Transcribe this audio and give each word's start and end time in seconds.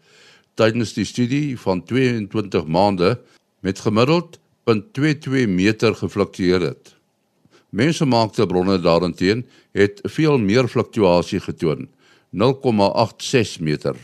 tydens 0.54 0.92
die 0.94 1.04
studie 1.04 1.58
van 1.58 1.84
22 1.84 2.66
maande 2.66 3.20
met 3.60 3.80
gemiddeld 3.80 4.38
0.22 4.70 5.48
meter 5.48 5.94
gefluktueer 5.94 6.60
het. 6.60 6.96
Mensgemaakte 7.68 8.46
bronne 8.46 8.80
daarenteen 8.80 9.46
het 9.72 10.00
veel 10.02 10.38
meer 10.38 10.68
fluktuasie 10.68 11.40
getoon, 11.40 11.88
0.86 12.32 13.60
meter. 13.60 13.96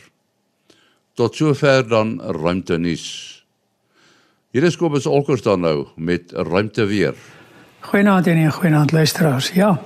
Tot 1.14 1.34
sover 1.34 1.88
dan 1.88 2.20
ruimte 2.20 2.78
nuus. 2.78 3.39
Hier 4.51 4.65
is 4.67 4.75
Kobus 4.77 5.06
Olkers 5.06 5.43
dan 5.43 5.61
nou 5.61 5.87
met 5.95 6.33
ruimte 6.34 6.84
weer. 6.84 7.15
Goeienaand 7.81 8.27
en 8.27 8.53
goeienaand 8.53 8.92
luisteraars. 8.92 9.51
Ja. 9.51 9.81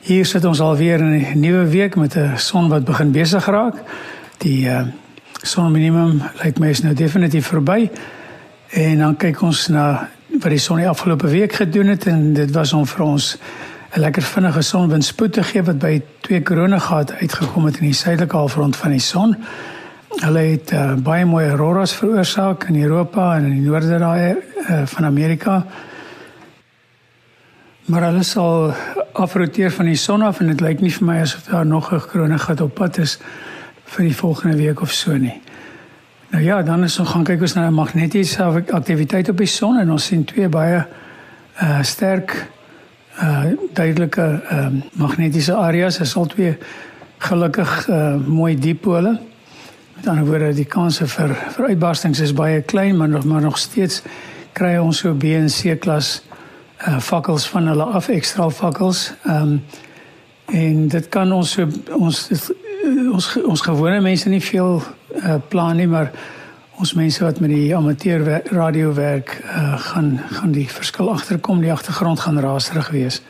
Hier 0.00 0.26
sit 0.26 0.44
ons 0.44 0.60
alweer 0.60 1.00
in 1.00 1.26
'n 1.32 1.40
nuwe 1.40 1.66
week 1.68 1.96
met 1.96 2.14
'n 2.14 2.36
son 2.36 2.68
wat 2.68 2.84
begin 2.84 3.10
besig 3.10 3.46
raak. 3.46 3.74
Die 4.38 4.66
uh 4.66 4.86
son 5.42 5.72
minimum 5.72 6.22
lyk 6.42 6.58
my 6.58 6.68
is 6.68 6.82
nou 6.82 6.94
definitief 6.94 7.46
verby. 7.46 7.90
En 8.70 8.98
dan 8.98 9.16
kyk 9.16 9.42
ons 9.42 9.68
na 9.68 10.08
wat 10.28 10.50
die 10.50 10.58
son 10.58 10.76
die 10.76 10.88
afgelope 10.88 11.26
week 11.28 11.52
gedoen 11.52 11.86
het 11.86 12.06
en 12.06 12.32
dit 12.32 12.50
was 12.50 12.72
om 12.72 12.86
vir 12.86 13.04
ons 13.04 13.38
'n 13.96 14.00
lekker 14.00 14.22
vinnige 14.22 14.62
sonwindspoed 14.62 15.32
te 15.32 15.42
gee 15.42 15.62
wat 15.62 15.78
by 15.78 16.02
2 16.20 16.42
koronagrade 16.42 17.14
uitgekom 17.14 17.64
het 17.64 17.76
in 17.76 17.84
die 17.84 17.92
suidelike 17.92 18.36
halfrond 18.36 18.76
van 18.76 18.90
die 18.90 19.00
son. 19.00 19.36
Hulle 20.16 20.38
het 20.38 20.70
uh, 20.72 20.94
baie 21.04 21.24
mooi 21.28 21.44
auroras 21.48 21.92
veroorsaak 21.92 22.64
in 22.70 22.82
Europa 22.82 23.34
en 23.36 23.50
in 23.50 23.58
die 23.58 23.66
noorde 23.68 23.98
daai 24.00 24.32
uh, 24.32 24.86
van 24.88 25.04
Amerika. 25.04 25.58
Maar 27.86 28.08
hulle 28.08 28.22
sal 28.24 28.72
afroteer 29.12 29.70
van 29.72 29.90
die 29.90 29.98
son 30.00 30.22
af 30.22 30.40
en 30.40 30.48
dit 30.54 30.64
lyk 30.64 30.80
nie 30.80 30.92
vir 30.94 31.04
my 31.06 31.18
asof 31.20 31.50
daar 31.50 31.66
nog 31.66 31.92
'n 31.92 32.00
krone 32.08 32.38
gat 32.38 32.60
op 32.60 32.74
pad 32.74 32.98
is 32.98 33.18
vir 33.84 34.04
die 34.04 34.16
volgende 34.16 34.56
week 34.56 34.80
of 34.80 34.92
so 34.92 35.16
nie. 35.16 35.40
Nou 36.30 36.44
ja, 36.44 36.62
dan 36.62 36.84
is 36.84 36.98
ons 36.98 37.08
gaan 37.08 37.24
kyk 37.24 37.40
ons 37.40 37.54
na 37.54 37.68
'n 37.68 37.74
magnetiese 37.74 38.42
aktiwiteit 38.70 39.28
op 39.28 39.36
die 39.36 39.46
son 39.46 39.78
en 39.78 39.90
ons 39.90 40.04
sien 40.04 40.24
twee 40.24 40.48
baie 40.48 40.84
uh 41.62 41.82
sterk 41.82 42.46
uh 43.20 43.44
duidelike 43.72 44.42
uh 44.52 44.68
magnetiese 44.92 45.54
areas. 45.54 45.98
Dit 45.98 46.06
is 46.06 46.16
al 46.16 46.26
twee 46.26 46.58
gelukkig 47.18 47.88
uh 47.88 48.16
mooi 48.26 48.58
dipole. 48.58 49.20
Met 49.96 50.06
ander 50.06 50.26
woorde, 50.26 50.52
die 50.52 50.68
kanse 50.68 51.06
vir 51.08 51.32
vir 51.54 51.70
uitbarstings 51.72 52.20
is 52.20 52.34
baie 52.36 52.60
klein, 52.62 52.96
maar 52.96 53.08
nog 53.08 53.24
maar 53.24 53.40
nog 53.40 53.58
steeds 53.58 54.02
kry 54.52 54.76
ons 54.76 54.98
so 54.98 55.14
B 55.14 55.32
en 55.36 55.48
C 55.48 55.78
klas 55.80 56.20
uh 56.86 56.98
fakkels 57.00 57.46
van 57.48 57.66
hulle 57.72 57.84
af 57.84 58.08
ekstra 58.12 58.50
fakkels. 58.50 59.12
Ehm 59.24 59.42
um, 59.42 59.62
en 60.46 60.88
dit 60.88 61.08
kan 61.08 61.32
ons 61.32 61.50
so 61.50 61.66
ons 61.96 62.28
dit, 62.28 62.44
ons 63.12 63.30
ons 63.42 63.60
gewone 63.60 64.00
mense 64.00 64.28
nie 64.28 64.42
veel 64.42 64.82
uh 65.22 65.38
plan 65.48 65.76
nie, 65.76 65.88
maar 65.88 66.12
ons 66.76 66.92
mense 66.94 67.24
wat 67.24 67.40
met 67.40 67.50
die 67.50 67.76
amateur 67.76 68.42
radio 68.52 68.92
werk 68.94 69.38
uh 69.42 69.80
gaan 69.88 70.20
gaan 70.28 70.52
die 70.52 70.68
verskil 70.68 71.10
agterkom, 71.10 71.60
die 71.64 71.72
agtergrond 71.72 72.20
gaan 72.20 72.40
raserig 72.40 72.92
wees. 72.92 73.22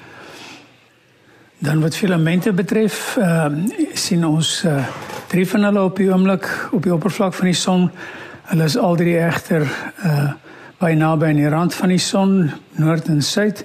Dan 1.58 1.80
wat 1.80 1.96
filamente 1.96 2.52
betref, 2.52 3.16
ehm 3.16 3.62
uh, 3.70 3.92
sien 3.94 4.26
ons 4.26 4.64
uh 4.66 4.82
drie 5.28 5.46
van 5.48 5.64
hulle 5.66 5.82
op 5.82 5.96
die 5.96 6.08
oomblik 6.12 6.46
op 6.72 6.82
die 6.82 6.94
oppervlak 6.94 7.34
van 7.34 7.50
die 7.50 7.58
son. 7.58 7.88
Hulle 8.50 8.64
is 8.64 8.76
al 8.78 8.96
drie 8.96 9.16
egter 9.18 9.66
uh 10.04 10.32
by 10.76 10.90
naby 10.92 11.30
aan 11.30 11.38
die 11.40 11.48
rand 11.48 11.72
van 11.72 11.88
die 11.88 12.02
son, 12.02 12.50
noord 12.76 13.06
en 13.08 13.22
suid. 13.24 13.62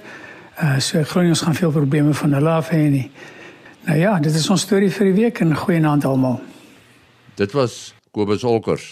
Uh 0.56 0.78
so 0.80 0.96
ek 1.02 1.10
glo 1.10 1.28
ons 1.28 1.42
gaan 1.44 1.58
veel 1.58 1.74
probleme 1.74 2.14
van 2.16 2.32
hulle 2.38 2.54
af 2.56 2.70
hê 2.72 2.86
nie. 2.88 3.10
Nou 3.84 3.98
ja, 3.98 4.14
dit 4.22 4.34
is 4.34 4.48
ons 4.50 4.64
storie 4.64 4.90
vir 4.90 5.10
die 5.10 5.16
week 5.20 5.42
en 5.44 5.52
goeienaand 5.56 6.06
almal. 6.08 6.40
Dit 7.36 7.52
was 7.52 7.92
Kobus 8.10 8.44
Olkers. 8.44 8.86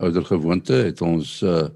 Ouder 0.00 0.24
gewoonte 0.24 0.82
het 0.88 1.00
ons 1.00 1.40
uh 1.42 1.68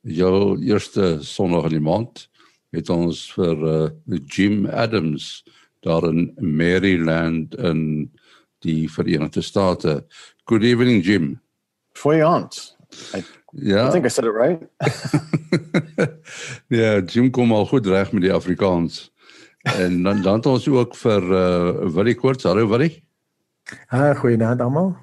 jou 0.00 0.56
eerste 0.64 1.18
sonnig 1.20 1.66
in 1.68 1.74
die 1.76 1.84
maand 1.84 2.28
het 2.72 2.88
ons 2.88 3.26
vir 3.34 3.66
uh 3.68 3.88
Jim 4.30 4.64
Adams 4.70 5.42
daar 5.80 6.06
in 6.08 6.30
Maryland 6.38 7.54
in 7.54 8.10
die 8.64 8.88
Verenigde 8.88 9.42
State. 9.42 10.04
Good 10.44 10.64
evening, 10.64 11.02
Jim. 11.02 11.40
Goeienaand. 11.98 12.76
I, 13.14 13.24
yeah. 13.52 13.88
I 13.88 13.90
think 13.90 14.06
I 14.06 14.08
said 14.08 14.24
it 14.24 14.34
right. 14.34 14.62
ja, 16.68 17.00
Jim 17.00 17.30
kom 17.30 17.52
al 17.52 17.66
goed 17.66 17.86
reg 17.86 18.12
met 18.12 18.22
die 18.22 18.32
Afrikaans. 18.32 19.10
En 19.62 20.02
dan 20.02 20.22
dan 20.22 20.40
het 20.40 20.46
ons 20.46 20.68
ook 20.68 20.96
vir 20.96 21.22
uh 21.22 21.92
Willie 21.94 22.14
Koorts. 22.14 22.44
Hallo 22.44 22.68
Willie. 22.68 23.04
Ha, 23.92 24.14
goeienaand 24.14 24.60
almal. 24.60 24.96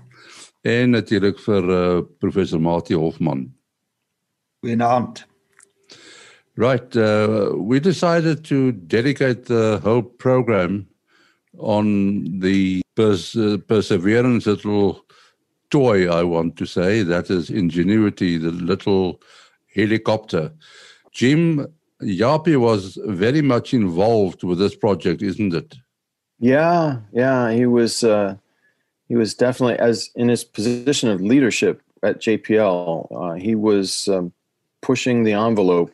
En 0.62 0.90
natuurlik 0.90 1.40
vir 1.40 1.70
uh 1.70 2.02
professor 2.20 2.62
Mati 2.62 2.96
Hofman. 2.96 3.48
Goeienaand. 4.62 5.28
Right, 6.58 6.96
uh, 6.96 7.54
we 7.54 7.80
decided 7.80 8.44
to 8.46 8.72
dedicate 8.72 9.46
the 9.46 9.80
whole 9.84 10.02
program 10.02 10.88
on 11.58 12.40
the 12.40 12.82
pers- 12.96 13.36
uh, 13.36 13.58
perseverance 13.68 14.46
little 14.46 15.06
toy, 15.70 16.10
I 16.10 16.24
want 16.24 16.56
to 16.58 16.66
say, 16.66 17.04
that 17.04 17.30
is 17.30 17.50
Ingenuity, 17.50 18.38
the 18.38 18.52
little 18.52 19.22
helicopter. 19.74 20.52
Jim 21.12 21.68
Japie 22.02 22.58
was 22.58 22.98
very 23.06 23.42
much 23.42 23.74
involved 23.74 24.44
with 24.44 24.60
this 24.60 24.76
project, 24.76 25.22
isn't 25.22 25.54
it? 25.54 25.76
Yeah, 26.40 27.00
yeah, 27.12 27.52
he 27.52 27.66
was. 27.66 28.04
Uh, 28.04 28.36
he 29.08 29.16
was 29.16 29.34
definitely 29.34 29.80
as 29.80 30.10
in 30.16 30.28
his 30.28 30.44
position 30.44 31.10
of 31.10 31.22
leadership 31.22 31.82
at 32.04 32.20
JPL. 32.20 33.08
Uh, 33.10 33.34
he 33.34 33.56
was 33.56 34.08
um, 34.10 34.34
pushing 34.82 35.24
the 35.24 35.34
envelope, 35.34 35.92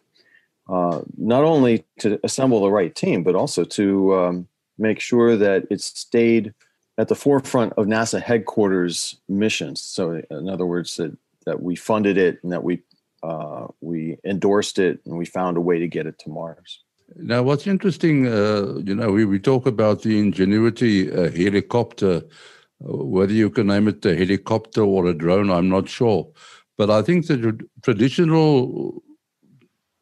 uh, 0.68 1.02
not 1.18 1.44
only 1.44 1.86
to 2.00 2.20
assemble 2.24 2.62
the 2.62 2.72
right 2.72 2.94
team, 2.94 3.24
but 3.24 3.36
also 3.36 3.64
to 3.64 4.16
um, 4.16 4.48
make 4.78 5.00
sure 5.00 5.36
that 5.38 5.66
it 5.70 5.82
stayed 5.82 6.54
at 6.98 7.08
the 7.08 7.16
forefront 7.16 7.74
of 7.74 7.86
NASA 7.86 8.22
headquarters 8.22 9.16
missions. 9.28 9.82
So, 9.82 10.22
in 10.30 10.50
other 10.50 10.66
words, 10.66 10.96
that, 10.98 11.18
that 11.46 11.62
we 11.62 11.76
funded 11.76 12.18
it 12.18 12.40
and 12.44 12.52
that 12.52 12.64
we 12.64 12.84
uh, 13.24 13.68
we 13.80 14.18
endorsed 14.26 14.80
it 14.80 15.00
and 15.06 15.18
we 15.18 15.26
found 15.26 15.56
a 15.56 15.62
way 15.62 15.80
to 15.80 15.88
get 15.88 16.06
it 16.06 16.20
to 16.20 16.30
Mars. 16.30 16.84
Now, 17.16 17.42
what's 17.44 17.68
interesting, 17.68 18.28
uh, 18.28 18.80
you 18.84 18.96
know, 18.96 19.12
we, 19.12 19.24
we 19.24 19.40
talk 19.40 19.66
about 19.66 20.02
the 20.02 20.20
Ingenuity 20.20 21.12
uh, 21.12 21.32
helicopter, 21.32 22.24
whether 22.80 23.32
you 23.32 23.50
can 23.50 23.68
name 23.68 23.88
it 23.88 24.06
a 24.06 24.16
helicopter 24.16 24.82
or 24.82 25.06
a 25.06 25.14
drone, 25.14 25.50
I'm 25.50 25.70
not 25.70 25.88
sure. 25.88 26.28
But 26.78 26.90
I 26.90 27.02
think 27.02 27.28
the 27.28 27.58
traditional 27.82 29.02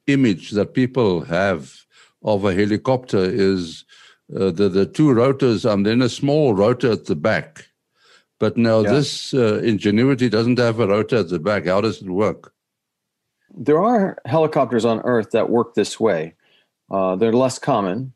image 0.07 0.51
that 0.51 0.74
people 0.74 1.21
have 1.21 1.74
of 2.24 2.45
a 2.45 2.53
helicopter 2.53 3.24
is 3.24 3.85
uh, 4.36 4.51
the 4.51 4.69
the 4.69 4.86
two 4.86 5.12
rotors 5.13 5.66
and 5.66 5.86
then 5.86 6.01
a 6.01 6.10
small 6.10 6.54
rotor 6.54 6.92
at 6.92 7.06
the 7.06 7.16
back. 7.16 7.68
But 8.39 8.57
now 8.57 8.81
yeah. 8.81 8.92
this 8.92 9.33
uh, 9.33 9.62
Ingenuity 9.63 10.28
doesn't 10.30 10.57
have 10.57 10.80
a 10.80 10.88
rotor 10.88 11.18
at 11.18 11.30
the 11.30 11.39
back. 11.39 11.68
How 11.68 11.81
does 11.81 12.01
it 12.01 12.10
work? 12.10 12.54
There 13.54 13.81
are 13.81 14.18
helicopters 14.25 14.86
on 14.86 15.01
Earth 15.01 15.31
that 15.31 15.50
work 15.50 15.75
this 15.75 16.00
way. 16.00 16.33
Uh, 16.89 17.16
they're 17.16 17.33
less 17.33 17.60
common, 17.60 18.13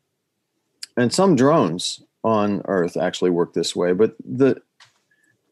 and 0.96 1.12
some 1.12 1.36
drones 1.36 2.02
on 2.24 2.62
Earth 2.64 2.96
actually 2.96 3.30
work 3.30 3.54
this 3.54 3.76
way, 3.76 3.92
but 3.92 4.16
the 4.24 4.60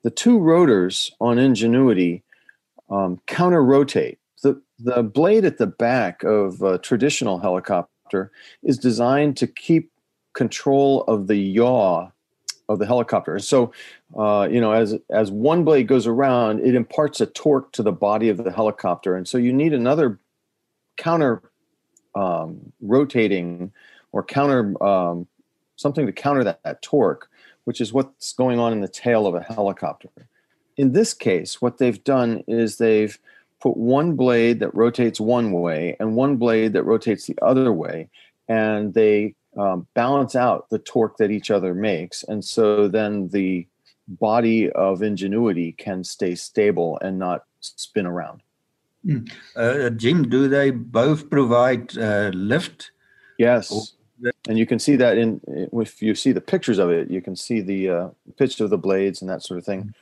the 0.02 0.10
two 0.10 0.38
rotors 0.38 1.10
on 1.20 1.38
Ingenuity 1.38 2.22
um, 2.90 3.20
counter 3.26 3.62
rotate. 3.62 4.19
The 4.43 4.60
the 4.78 5.02
blade 5.02 5.44
at 5.44 5.58
the 5.58 5.67
back 5.67 6.22
of 6.25 6.62
a 6.62 6.78
traditional 6.78 7.38
helicopter 7.38 8.31
is 8.62 8.76
designed 8.78 9.37
to 9.38 9.46
keep 9.46 9.90
control 10.34 11.02
of 11.04 11.26
the 11.26 11.36
yaw 11.36 12.10
of 12.69 12.78
the 12.78 12.86
helicopter. 12.86 13.38
So, 13.38 13.72
uh, 14.16 14.48
you 14.50 14.60
know, 14.60 14.72
as 14.72 14.96
as 15.10 15.31
one 15.31 15.64
blade 15.64 15.88
goes 15.88 16.06
around, 16.06 16.60
it 16.60 16.75
imparts 16.75 17.20
a 17.20 17.26
torque 17.26 17.72
to 17.72 17.82
the 17.82 17.92
body 17.92 18.28
of 18.28 18.38
the 18.38 18.52
helicopter, 18.52 19.16
and 19.16 19.26
so 19.26 19.38
you 19.38 19.52
need 19.52 19.72
another 19.72 20.20
counter 20.96 21.42
um, 22.14 22.72
rotating 22.81 23.72
or 24.12 24.22
counter 24.22 24.82
um, 24.82 25.26
something 25.76 26.06
to 26.06 26.12
counter 26.12 26.44
that, 26.44 26.60
that 26.64 26.82
torque, 26.82 27.28
which 27.64 27.81
is 27.81 27.92
what's 27.92 28.32
going 28.32 28.58
on 28.58 28.72
in 28.72 28.81
the 28.81 28.88
tail 28.88 29.26
of 29.26 29.34
a 29.34 29.42
helicopter. 29.42 30.10
In 30.76 30.92
this 30.92 31.14
case, 31.14 31.60
what 31.60 31.78
they've 31.78 32.02
done 32.02 32.44
is 32.46 32.78
they've 32.78 33.19
put 33.60 33.76
one 33.76 34.14
blade 34.14 34.60
that 34.60 34.75
rotates 34.75 35.20
one 35.20 35.52
way 35.52 35.96
and 35.98 36.16
one 36.16 36.36
blade 36.36 36.72
that 36.75 36.84
rotates 36.84 37.26
the 37.26 37.38
other 37.42 37.72
way, 37.72 38.08
and 38.48 38.94
they 38.94 39.34
um, 39.56 39.86
balance 39.94 40.34
out 40.34 40.68
the 40.70 40.78
torque 40.78 41.16
that 41.18 41.30
each 41.30 41.50
other 41.50 41.74
makes. 41.74 42.22
And 42.24 42.44
so 42.44 42.88
then 42.88 43.28
the 43.28 43.66
body 44.06 44.70
of 44.70 45.02
ingenuity 45.02 45.72
can 45.72 46.04
stay 46.04 46.34
stable 46.34 46.98
and 47.00 47.18
not 47.18 47.44
spin 47.60 48.06
around. 48.06 48.42
Mm. 49.06 49.30
Uh, 49.56 49.90
Jim, 49.90 50.28
do 50.28 50.48
they 50.48 50.70
both 50.70 51.30
provide 51.30 51.96
uh, 51.98 52.30
lift? 52.34 52.90
Yes. 53.38 53.94
And 54.48 54.58
you 54.58 54.66
can 54.66 54.78
see 54.78 54.96
that 54.96 55.18
in 55.18 55.40
if 55.72 56.00
you 56.00 56.14
see 56.14 56.32
the 56.32 56.40
pictures 56.40 56.78
of 56.78 56.90
it, 56.90 57.10
you 57.10 57.20
can 57.20 57.36
see 57.36 57.60
the 57.60 57.90
uh, 57.90 58.08
pitch 58.38 58.60
of 58.60 58.70
the 58.70 58.78
blades 58.78 59.20
and 59.20 59.28
that 59.28 59.42
sort 59.42 59.58
of 59.58 59.66
thing. 59.66 59.94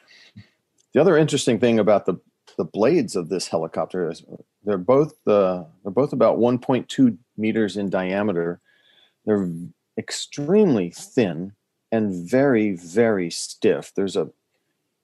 The 0.92 1.00
other 1.00 1.16
interesting 1.16 1.58
thing 1.58 1.78
about 1.78 2.06
the 2.06 2.20
the 2.56 2.64
blades 2.64 3.16
of 3.16 3.28
this 3.28 3.48
helicopter 3.48 4.10
is 4.10 4.22
they're 4.64 4.78
both 4.78 5.14
uh, 5.26 5.64
they're 5.82 5.92
both 5.92 6.12
about 6.12 6.38
1.2 6.38 7.16
meters 7.36 7.76
in 7.76 7.90
diameter, 7.90 8.60
they're 9.24 9.48
extremely 9.98 10.90
thin 10.90 11.52
and 11.90 12.28
very, 12.28 12.72
very 12.74 13.30
stiff. 13.30 13.92
There's 13.94 14.16
a 14.16 14.30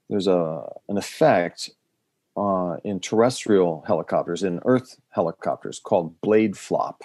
there's 0.09 0.27
a 0.27 0.65
an 0.89 0.97
effect 0.97 1.71
uh, 2.37 2.77
in 2.85 3.01
terrestrial 3.01 3.85
helicopters, 3.87 4.43
in 4.43 4.61
Earth 4.65 4.99
helicopters, 5.11 5.79
called 5.79 6.21
blade 6.21 6.57
flop, 6.57 7.05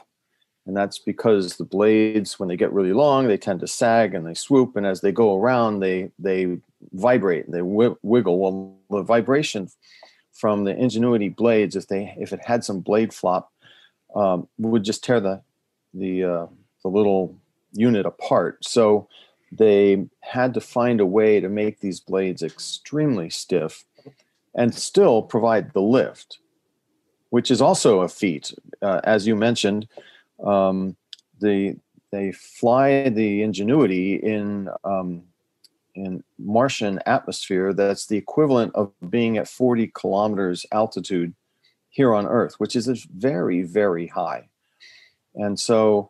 and 0.66 0.76
that's 0.76 1.00
because 1.00 1.58
the 1.58 1.66
blades, 1.66 2.40
when 2.40 2.48
they 2.48 2.56
get 2.56 2.72
really 2.72 2.94
long, 2.94 3.28
they 3.28 3.38
tend 3.38 3.60
to 3.60 3.68
sag 3.68 4.14
and 4.14 4.26
they 4.26 4.34
swoop, 4.34 4.76
and 4.76 4.86
as 4.86 5.02
they 5.02 5.12
go 5.12 5.38
around, 5.38 5.80
they 5.80 6.12
they 6.18 6.58
vibrate, 6.94 7.52
they 7.52 7.60
w- 7.60 7.98
wiggle. 8.02 8.40
Well, 8.40 8.78
the 8.90 9.04
vibration 9.04 9.70
from 10.32 10.64
the 10.64 10.76
Ingenuity 10.76 11.30
blades, 11.30 11.76
if 11.76 11.88
they 11.88 12.16
if 12.18 12.32
it 12.32 12.46
had 12.46 12.64
some 12.64 12.80
blade 12.80 13.14
flop, 13.14 13.52
um, 14.16 14.48
would 14.58 14.84
just 14.84 15.04
tear 15.04 15.20
the 15.20 15.42
the 15.94 16.24
uh, 16.24 16.48
the 16.84 16.90
little 16.90 17.36
unit 17.72 18.06
apart. 18.06 18.64
So 18.64 19.08
they 19.52 20.06
had 20.22 20.54
to 20.54 20.62
find 20.62 21.00
a 21.00 21.06
way 21.06 21.40
to 21.40 21.50
make 21.50 21.80
these 21.80 22.00
blades 22.00 22.44
extremely 22.44 23.30
stiff 23.30 23.86
and 24.56 24.74
still 24.74 25.22
provide 25.22 25.74
the 25.74 25.82
lift, 25.82 26.40
which 27.30 27.50
is 27.50 27.62
also 27.62 28.02
a 28.02 28.10
feat. 28.10 28.54
Uh, 28.82 29.02
as 29.04 29.26
you 29.26 29.36
mentioned, 29.36 29.88
um, 30.44 30.96
the, 31.40 31.76
they 32.12 32.32
fly 32.32 33.10
the 33.10 33.42
Ingenuity 33.42 34.16
in 34.16 34.70
um, 34.84 35.24
in 35.96 36.24
Martian 36.40 37.00
atmosphere 37.06 37.74
that's 37.74 38.08
the 38.08 38.18
equivalent 38.18 38.74
of 38.76 38.92
being 39.10 39.38
at 39.38 39.48
40 39.48 39.92
kilometers 39.94 40.66
altitude 40.72 41.34
here 41.90 42.14
on 42.14 42.26
Earth, 42.26 42.56
which 42.58 42.76
is 42.76 42.88
a 42.88 42.96
very, 43.16 43.62
very 43.62 44.08
high. 44.08 44.50
And 45.36 45.60
so 45.60 46.10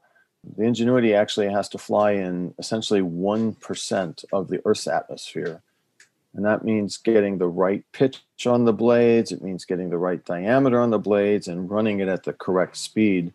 the 0.58 0.64
Ingenuity 0.64 1.14
actually 1.14 1.50
has 1.50 1.70
to 1.70 1.78
fly 1.78 2.12
in 2.12 2.54
essentially 2.60 3.02
1% 3.02 4.26
of 4.34 4.50
the 4.50 4.62
Earth's 4.66 4.88
atmosphere. 4.88 5.62
And 6.34 6.46
that 6.46 6.66
means 6.66 6.98
getting 6.98 7.38
the 7.38 7.48
right 7.48 7.84
pitch 7.92 8.22
on 8.46 8.66
the 8.66 8.74
blades, 8.74 9.32
it 9.32 9.42
means 9.42 9.66
getting 9.66 9.90
the 9.90 9.98
right 9.98 10.24
diameter 10.26 10.80
on 10.80 10.90
the 10.90 11.00
blades 11.00 11.48
and 11.48 11.70
running 11.70 12.00
it 12.00 12.08
at 12.08 12.24
the 12.24 12.34
correct 12.34 12.76
speed 12.76 13.34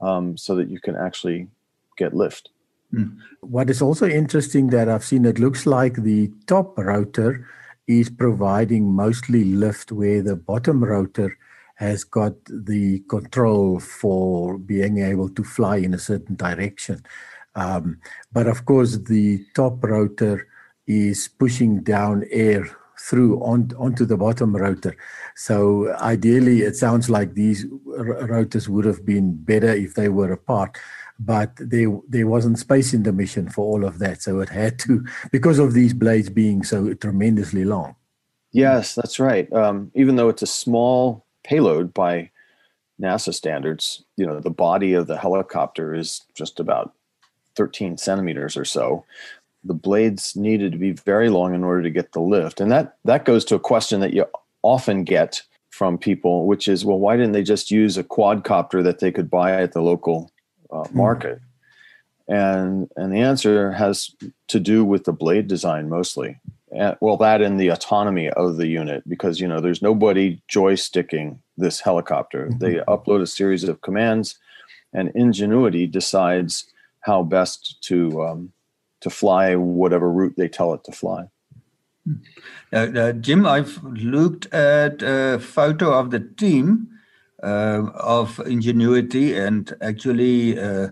um, 0.00 0.36
so 0.36 0.56
that 0.56 0.68
you 0.68 0.80
can 0.80 0.96
actually 0.96 1.48
get 1.96 2.14
lift. 2.14 2.50
Hmm. 2.90 3.20
What 3.40 3.70
is 3.70 3.80
also 3.80 4.08
interesting 4.08 4.68
that 4.68 4.88
I've 4.88 5.04
seen, 5.04 5.24
it 5.24 5.38
looks 5.38 5.66
like 5.66 5.94
the 5.94 6.30
top 6.46 6.76
rotor 6.76 7.48
is 7.86 8.10
providing 8.10 8.92
mostly 8.92 9.44
lift, 9.44 9.92
where 9.92 10.22
the 10.22 10.36
bottom 10.36 10.84
rotor 10.84 11.36
has 11.82 12.04
got 12.04 12.34
the 12.46 13.00
control 13.08 13.80
for 13.80 14.56
being 14.56 14.98
able 14.98 15.28
to 15.28 15.42
fly 15.42 15.76
in 15.78 15.92
a 15.94 15.98
certain 15.98 16.36
direction. 16.36 17.02
Um, 17.56 17.98
but 18.32 18.46
of 18.46 18.64
course, 18.64 18.92
the 18.96 19.44
top 19.54 19.82
rotor 19.82 20.46
is 20.86 21.28
pushing 21.42 21.82
down 21.82 22.24
air 22.30 22.64
through 23.06 23.40
on, 23.40 23.72
onto 23.76 24.04
the 24.04 24.16
bottom 24.16 24.54
rotor. 24.54 24.94
So 25.34 25.92
ideally, 26.14 26.62
it 26.62 26.76
sounds 26.76 27.10
like 27.10 27.34
these 27.34 27.66
rotors 27.84 28.68
would 28.68 28.84
have 28.84 29.04
been 29.04 29.34
better 29.34 29.72
if 29.86 29.94
they 29.94 30.08
were 30.08 30.32
apart. 30.32 30.78
But 31.18 31.50
there, 31.56 31.90
there 32.08 32.28
wasn't 32.28 32.60
space 32.60 32.94
in 32.94 33.02
the 33.02 33.12
mission 33.12 33.48
for 33.48 33.64
all 33.64 33.84
of 33.84 33.98
that, 33.98 34.22
so 34.22 34.40
it 34.40 34.50
had 34.50 34.78
to, 34.80 35.04
because 35.30 35.58
of 35.58 35.72
these 35.72 35.94
blades 35.94 36.30
being 36.30 36.62
so 36.62 36.94
tremendously 36.94 37.64
long. 37.64 37.96
Yes, 38.52 38.94
that's 38.94 39.18
right. 39.18 39.52
Um, 39.52 39.90
even 39.94 40.14
though 40.16 40.28
it's 40.28 40.42
a 40.42 40.46
small 40.64 41.26
payload 41.44 41.92
by 41.92 42.30
NASA 43.00 43.34
standards. 43.34 44.04
You 44.16 44.26
know, 44.26 44.40
the 44.40 44.50
body 44.50 44.94
of 44.94 45.06
the 45.06 45.18
helicopter 45.18 45.94
is 45.94 46.22
just 46.34 46.60
about 46.60 46.94
13 47.56 47.96
centimeters 47.98 48.56
or 48.56 48.64
so. 48.64 49.04
The 49.64 49.74
blades 49.74 50.34
needed 50.34 50.72
to 50.72 50.78
be 50.78 50.92
very 50.92 51.28
long 51.28 51.54
in 51.54 51.64
order 51.64 51.82
to 51.82 51.90
get 51.90 52.12
the 52.12 52.20
lift. 52.20 52.60
And 52.60 52.70
that, 52.72 52.96
that 53.04 53.24
goes 53.24 53.44
to 53.46 53.54
a 53.54 53.60
question 53.60 54.00
that 54.00 54.12
you 54.12 54.26
often 54.62 55.04
get 55.04 55.42
from 55.70 55.98
people, 55.98 56.46
which 56.46 56.68
is, 56.68 56.84
well, 56.84 56.98
why 56.98 57.16
didn't 57.16 57.32
they 57.32 57.42
just 57.42 57.70
use 57.70 57.96
a 57.96 58.04
quadcopter 58.04 58.82
that 58.82 58.98
they 58.98 59.12
could 59.12 59.30
buy 59.30 59.60
at 59.60 59.72
the 59.72 59.82
local 59.82 60.30
uh, 60.70 60.84
hmm. 60.84 60.96
market? 60.96 61.38
Mm. 61.38 61.42
And, 62.28 62.90
and 62.96 63.12
the 63.12 63.18
answer 63.18 63.72
has 63.72 64.14
to 64.48 64.60
do 64.60 64.84
with 64.84 65.04
the 65.04 65.12
blade 65.12 65.48
design 65.48 65.88
mostly 65.88 66.40
well 67.00 67.16
that 67.16 67.42
and 67.42 67.60
the 67.60 67.68
autonomy 67.68 68.30
of 68.30 68.56
the 68.56 68.66
unit 68.66 69.02
because 69.08 69.40
you 69.40 69.48
know 69.48 69.60
there's 69.60 69.82
nobody 69.82 70.40
joysticking 70.48 71.38
this 71.56 71.80
helicopter. 71.80 72.46
Mm-hmm. 72.46 72.58
they 72.58 72.74
upload 72.88 73.22
a 73.22 73.26
series 73.26 73.64
of 73.64 73.80
commands 73.82 74.38
and 74.92 75.10
ingenuity 75.14 75.86
decides 75.86 76.66
how 77.00 77.22
best 77.22 77.82
to 77.82 78.22
um, 78.22 78.52
to 79.00 79.10
fly 79.10 79.56
whatever 79.56 80.10
route 80.10 80.34
they 80.36 80.48
tell 80.48 80.72
it 80.74 80.84
to 80.84 80.92
fly. 80.92 81.28
Uh, 82.72 82.76
uh, 82.76 83.12
jim 83.12 83.46
i've 83.46 83.80
looked 83.84 84.52
at 84.52 85.02
a 85.02 85.38
photo 85.38 85.92
of 85.92 86.10
the 86.10 86.18
team 86.18 86.88
uh, 87.44 87.86
of 87.94 88.40
ingenuity 88.40 89.36
and 89.36 89.72
actually 89.80 90.58
uh, 90.58 90.88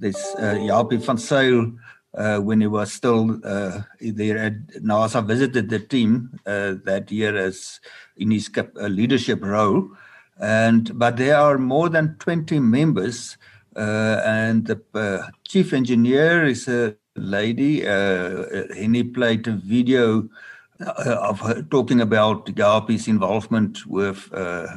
this 0.00 0.34
uh, 0.36 0.54
Japie 0.66 0.96
van 0.96 1.16
Zyl 1.16 1.76
uh, 2.14 2.38
when 2.38 2.60
he 2.60 2.66
was 2.66 2.92
still 2.92 3.40
uh, 3.44 3.82
there 4.00 4.38
at 4.38 4.66
NASA, 4.82 5.24
visited 5.24 5.68
the 5.68 5.78
team 5.78 6.38
uh, 6.46 6.74
that 6.84 7.10
year 7.10 7.36
as 7.36 7.80
in 8.16 8.30
his 8.30 8.50
uh, 8.56 8.86
leadership 8.86 9.42
role. 9.42 9.90
And 10.40 10.98
but 10.98 11.16
there 11.16 11.36
are 11.36 11.58
more 11.58 11.88
than 11.88 12.16
20 12.18 12.58
members, 12.60 13.36
uh, 13.76 14.22
and 14.24 14.66
the 14.66 14.80
uh, 14.94 15.28
chief 15.46 15.72
engineer 15.72 16.46
is 16.46 16.66
a 16.66 16.96
lady. 17.14 17.84
and 17.84 18.96
he 18.96 19.04
played 19.04 19.46
a 19.46 19.52
video 19.52 20.28
of 20.80 21.68
talking 21.70 22.00
about 22.00 22.46
Japie's 22.54 23.08
involvement 23.08 23.86
with 23.86 24.30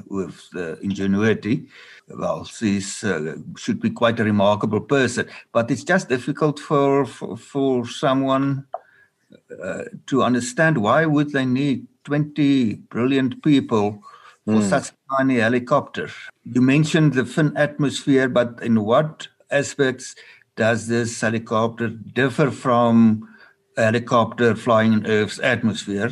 with 0.08 0.50
the 0.52 0.78
ingenuity 0.82 1.68
well, 2.10 2.46
she's 2.46 3.04
uh, 3.04 3.36
should 3.58 3.80
be 3.80 3.90
quite 3.90 4.20
a 4.20 4.24
remarkable 4.24 4.82
person. 4.82 5.28
But 5.52 5.72
it's 5.72 5.84
just 5.84 6.10
difficult 6.10 6.60
for 6.60 7.06
for, 7.06 7.38
for 7.38 7.88
someone 7.88 8.66
uh, 9.64 9.84
to 10.08 10.24
understand 10.24 10.78
why 10.78 11.06
would 11.06 11.32
they 11.32 11.46
need 11.46 11.88
twenty 12.04 12.76
brilliant 12.76 13.44
people 13.44 14.04
for 14.46 14.56
mm. 14.56 14.70
such 14.70 14.90
a 14.90 15.18
tiny 15.18 15.38
helicopter. 15.38 16.10
You 16.44 16.62
mentioned 16.62 17.14
the 17.14 17.26
thin 17.26 17.56
atmosphere, 17.56 18.28
but 18.28 18.60
in 18.62 18.84
what 18.84 19.28
aspects 19.52 20.16
does 20.56 20.88
this 20.88 21.22
helicopter 21.22 21.88
differ 21.88 22.52
from 22.52 23.28
helicopter 23.78 24.56
flying 24.56 24.94
in 24.94 25.06
Earth's 25.06 25.40
atmosphere? 25.40 26.12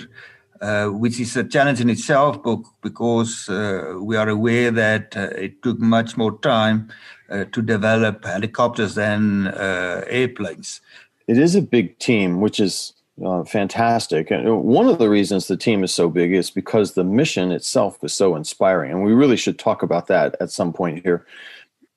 uh, 0.61 0.87
which 0.87 1.19
is 1.19 1.35
a 1.35 1.43
challenge 1.43 1.81
in 1.81 1.89
itself 1.89 2.39
because 2.81 3.49
uh, 3.49 3.95
we 3.99 4.15
are 4.15 4.29
aware 4.29 4.71
that 4.71 5.17
uh, 5.17 5.29
it 5.35 5.61
took 5.63 5.79
much 5.79 6.17
more 6.17 6.37
time 6.39 6.89
uh, 7.29 7.45
to 7.45 7.61
develop 7.61 8.23
helicopters 8.23 8.95
than 8.95 9.47
uh, 9.47 10.03
airplanes. 10.07 10.81
it 11.27 11.37
is 11.37 11.55
a 11.55 11.61
big 11.61 11.97
team, 11.99 12.41
which 12.41 12.59
is 12.59 12.93
uh, 13.25 13.43
fantastic. 13.43 14.31
And 14.31 14.63
one 14.63 14.87
of 14.87 14.99
the 14.99 15.09
reasons 15.09 15.47
the 15.47 15.57
team 15.57 15.83
is 15.83 15.93
so 15.93 16.09
big 16.09 16.33
is 16.33 16.51
because 16.51 16.93
the 16.93 17.03
mission 17.03 17.51
itself 17.51 17.97
is 18.03 18.13
so 18.13 18.35
inspiring. 18.35 18.91
And 18.91 19.03
we 19.03 19.13
really 19.13 19.37
should 19.37 19.57
talk 19.57 19.81
about 19.81 20.07
that 20.07 20.35
at 20.39 20.51
some 20.51 20.73
point 20.73 21.03
here. 21.03 21.25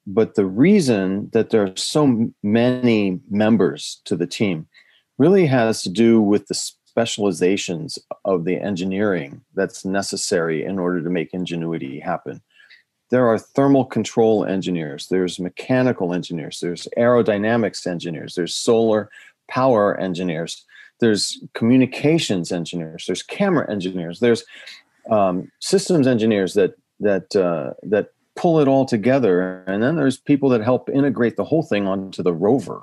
But 0.06 0.34
the 0.34 0.46
reason 0.46 1.30
that 1.32 1.50
there 1.50 1.64
are 1.64 1.76
so 1.76 2.30
many 2.42 3.20
members 3.30 4.00
to 4.04 4.16
the 4.16 4.26
team 4.26 4.68
really 5.18 5.46
has 5.46 5.82
to 5.82 5.90
do 5.90 6.20
with 6.20 6.46
the 6.46 6.54
specializations 6.54 7.98
of 8.24 8.44
the 8.44 8.56
engineering 8.56 9.42
that's 9.54 9.84
necessary 9.84 10.64
in 10.64 10.78
order 10.78 11.02
to 11.02 11.10
make 11.10 11.32
ingenuity 11.32 12.00
happen. 12.00 12.40
There 13.10 13.26
are 13.28 13.38
thermal 13.38 13.84
control 13.84 14.44
engineers, 14.44 15.08
there's 15.08 15.38
mechanical 15.38 16.14
engineers, 16.14 16.60
there's 16.60 16.88
aerodynamics 16.96 17.86
engineers, 17.86 18.34
there's 18.34 18.54
solar 18.54 19.10
power 19.48 19.98
engineers 20.00 20.64
there's 21.00 21.42
communications 21.54 22.52
engineers, 22.52 23.04
there's 23.06 23.22
camera 23.22 23.70
engineers, 23.70 24.20
there's 24.20 24.44
um, 25.10 25.50
systems 25.60 26.06
engineers 26.06 26.54
that 26.54 26.74
that 27.00 27.34
uh, 27.36 27.74
that 27.82 28.10
pull 28.36 28.60
it 28.60 28.68
all 28.68 28.86
together, 28.86 29.64
and 29.66 29.82
then 29.82 29.96
there's 29.96 30.16
people 30.16 30.48
that 30.48 30.62
help 30.62 30.88
integrate 30.88 31.36
the 31.36 31.44
whole 31.44 31.62
thing 31.62 31.86
onto 31.86 32.22
the 32.22 32.32
rover. 32.32 32.82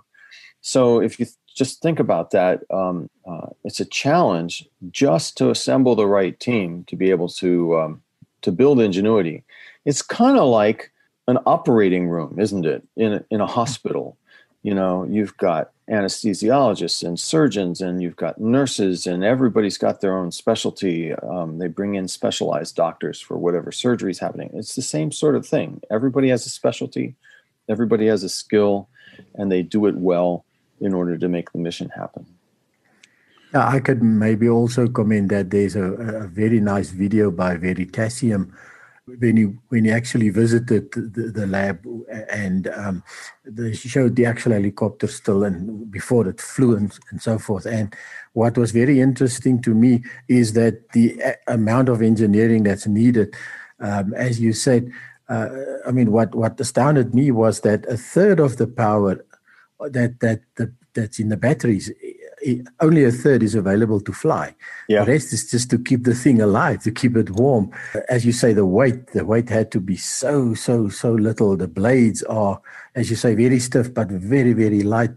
So 0.62 1.02
if 1.02 1.20
you 1.20 1.26
just 1.56 1.82
think 1.82 2.00
about 2.00 2.32
that, 2.32 2.64
um, 2.72 3.10
uh, 3.26 3.48
it's 3.64 3.80
a 3.80 3.86
challenge 3.86 4.68
just 4.92 5.38
to 5.38 5.50
assemble 5.50 5.96
the 5.96 6.08
right 6.08 6.40
team 6.40 6.84
to 6.86 6.96
be 6.96 7.10
able 7.12 7.30
to 7.30 7.78
um, 7.78 8.02
to 8.42 8.52
build 8.52 8.80
ingenuity. 8.80 9.44
It's 9.86 10.02
kind 10.02 10.38
of 10.38 10.48
like 10.48 10.92
an 11.28 11.38
operating 11.46 12.08
room, 12.10 12.38
isn't 12.40 12.66
it? 12.66 12.84
In 12.96 13.14
a, 13.14 13.26
in 13.30 13.42
a 13.42 13.48
hospital, 13.48 14.18
you 14.64 14.74
know, 14.74 15.06
you've 15.10 15.38
got 15.38 15.72
anesthesiologists 15.90 17.04
and 17.06 17.20
surgeons, 17.20 17.82
and 17.82 18.02
you've 18.02 18.16
got 18.16 18.40
nurses, 18.40 19.06
and 19.06 19.24
everybody's 19.24 19.78
got 19.78 20.02
their 20.02 20.18
own 20.18 20.32
specialty. 20.32 21.14
Um, 21.14 21.58
they 21.58 21.68
bring 21.68 21.96
in 21.96 22.08
specialized 22.08 22.76
doctors 22.76 23.20
for 23.20 23.38
whatever 23.38 23.72
surgery 23.72 24.12
is 24.12 24.20
happening. 24.20 24.52
It's 24.54 24.76
the 24.76 24.82
same 24.82 25.12
sort 25.12 25.36
of 25.36 25.46
thing. 25.46 25.82
Everybody 25.90 26.30
has 26.30 26.46
a 26.46 26.50
specialty, 26.50 27.16
everybody 27.68 28.08
has 28.08 28.24
a 28.24 28.30
skill, 28.30 28.88
and 29.36 29.52
they 29.52 29.64
do 29.64 29.86
it 29.86 29.96
well 29.96 30.46
in 30.82 30.94
order 30.94 31.18
to 31.18 31.28
make 31.30 31.52
the 31.52 31.60
mission 31.60 31.90
happen. 31.90 32.26
Yeah, 33.54 33.68
I 33.68 33.80
could 33.80 34.02
maybe 34.02 34.50
also 34.50 34.88
comment 34.88 35.30
that 35.30 35.50
there's 35.52 35.76
a, 35.76 35.84
a 35.84 36.28
very 36.28 36.60
nice 36.60 36.90
video 36.90 37.32
by 37.32 37.58
Veritasium 37.58 38.52
when 39.20 39.36
you 39.36 39.60
when 39.70 39.86
you 39.86 39.92
actually 39.92 40.30
visited 40.30 40.92
the, 40.92 41.32
the 41.34 41.48
lab 41.48 41.86
and 42.30 42.68
um, 42.68 43.04
they 43.44 43.74
showed 43.74 44.16
the 44.16 44.26
actual 44.26 44.54
helicopter 44.54 45.08
still 45.08 45.44
and 45.44 45.90
before 45.92 46.28
it 46.28 46.40
flew 46.40 46.76
and, 46.76 46.98
and 47.10 47.22
so 47.22 47.38
forth 47.40 47.66
and 47.66 47.96
what 48.34 48.58
was 48.58 48.72
very 48.72 49.02
interesting 49.02 49.62
to 49.62 49.74
me 49.74 50.04
is 50.28 50.54
that 50.54 50.90
the 50.92 51.20
amount 51.48 51.90
of 51.90 52.02
engineering 52.02 52.64
that's 52.64 52.88
needed 52.88 53.36
um, 53.80 54.14
as 54.14 54.40
you 54.40 54.54
said 54.54 54.92
uh, 55.30 55.50
i 55.88 55.92
mean 55.92 56.12
what 56.12 56.34
what 56.36 56.60
astounded 56.60 57.14
me 57.16 57.32
was 57.32 57.62
that 57.62 57.86
a 57.88 57.98
third 57.98 58.40
of 58.40 58.58
the 58.58 58.68
power 58.68 59.26
that 59.90 60.20
that 60.20 60.42
the, 60.56 60.74
that's 60.94 61.20
in 61.20 61.30
the 61.30 61.38
batteries 61.38 61.92
only 62.80 63.04
a 63.04 63.12
third 63.12 63.44
is 63.44 63.56
available 63.56 64.02
to 64.02 64.12
fly. 64.12 64.56
Yeah. 64.88 65.04
The 65.04 65.12
rest 65.12 65.34
is 65.34 65.50
just 65.50 65.70
to 65.72 65.78
keep 65.78 66.04
the 66.04 66.16
thing 66.16 66.42
alive, 66.42 66.82
to 66.84 66.92
keep 66.92 67.16
it 67.16 67.30
warm. 67.32 67.72
As 68.10 68.26
you 68.26 68.32
say, 68.32 68.54
the 68.54 68.66
weight, 68.66 69.08
the 69.08 69.26
weight 69.26 69.50
had 69.50 69.72
to 69.72 69.80
be 69.80 69.96
so, 69.96 70.54
so, 70.54 70.90
so 70.90 71.12
little. 71.12 71.56
The 71.56 71.68
blades 71.68 72.24
are, 72.24 72.62
as 72.96 73.10
you 73.10 73.16
say, 73.16 73.36
very 73.36 73.60
stiff, 73.60 73.94
but 73.94 74.10
very, 74.10 74.54
very 74.54 74.82
light 74.82 75.12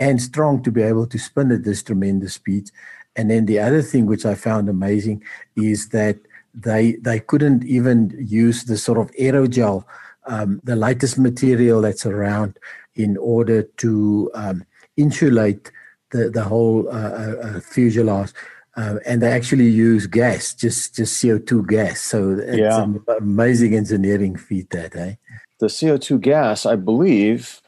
and 0.00 0.22
strong 0.22 0.62
to 0.62 0.70
be 0.70 0.82
able 0.82 1.06
to 1.06 1.18
spin 1.18 1.50
at 1.50 1.64
this 1.64 1.82
tremendous 1.82 2.34
speed. 2.34 2.70
And 3.16 3.30
then 3.30 3.46
the 3.46 3.58
other 3.58 3.82
thing 3.82 4.06
which 4.06 4.24
I 4.24 4.34
found 4.34 4.68
amazing 4.68 5.24
is 5.56 5.88
that 5.88 6.18
they 6.54 6.92
they 7.02 7.20
couldn't 7.20 7.64
even 7.64 8.16
use 8.18 8.64
the 8.64 8.76
sort 8.76 8.98
of 8.98 9.10
aerogel, 9.12 9.84
um, 10.26 10.60
the 10.64 10.76
lightest 10.76 11.18
material 11.18 11.82
that's 11.82 12.06
around, 12.06 12.58
in 12.98 13.16
order 13.16 13.62
to 13.62 14.30
um, 14.34 14.64
insulate 14.96 15.70
the 16.10 16.30
the 16.30 16.44
whole 16.44 16.88
uh, 16.88 16.92
uh, 16.92 17.36
uh, 17.42 17.60
fuselage. 17.60 18.32
Uh, 18.76 18.98
and 19.04 19.20
they 19.22 19.32
actually 19.32 19.68
use 19.68 20.06
gas, 20.06 20.54
just 20.54 20.94
just 20.94 21.20
CO 21.20 21.38
two 21.38 21.64
gas. 21.66 22.00
So 22.00 22.30
it's 22.38 22.58
yeah. 22.58 22.84
an 22.84 23.02
amazing 23.18 23.74
engineering 23.74 24.36
feat 24.36 24.70
that, 24.70 24.94
eh? 24.94 25.14
The 25.58 25.68
CO 25.68 25.96
two 25.96 26.18
gas, 26.18 26.64
I 26.64 26.76
believe, 26.76 27.60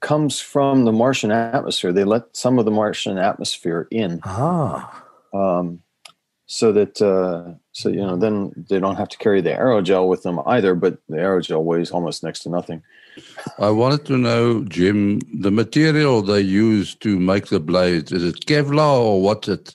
comes 0.00 0.40
from 0.40 0.86
the 0.86 0.92
Martian 0.92 1.30
atmosphere. 1.30 1.92
They 1.92 2.02
let 2.02 2.36
some 2.36 2.58
of 2.58 2.64
the 2.64 2.72
Martian 2.72 3.18
atmosphere 3.18 3.86
in. 3.92 4.20
Ah. 4.24 5.04
Um, 5.32 5.82
so 6.46 6.72
that 6.72 7.00
uh, 7.00 7.54
so 7.70 7.88
you 7.88 8.00
know 8.00 8.16
then 8.16 8.52
they 8.68 8.80
don't 8.80 8.96
have 8.96 9.08
to 9.10 9.18
carry 9.18 9.40
the 9.40 9.50
aerogel 9.50 10.08
with 10.08 10.24
them 10.24 10.40
either. 10.46 10.74
But 10.74 10.98
the 11.08 11.18
aerogel 11.18 11.62
weighs 11.62 11.92
almost 11.92 12.24
next 12.24 12.40
to 12.40 12.48
nothing. 12.48 12.82
I 13.58 13.70
wanted 13.70 14.04
to 14.06 14.16
know, 14.16 14.64
Jim, 14.64 15.20
the 15.32 15.50
material 15.50 16.22
they 16.22 16.40
use 16.40 16.94
to 16.96 17.18
make 17.18 17.46
the 17.46 17.60
blades, 17.60 18.12
is 18.12 18.24
it 18.24 18.46
Kevlar 18.46 19.00
or 19.00 19.22
what's 19.22 19.48
it? 19.48 19.74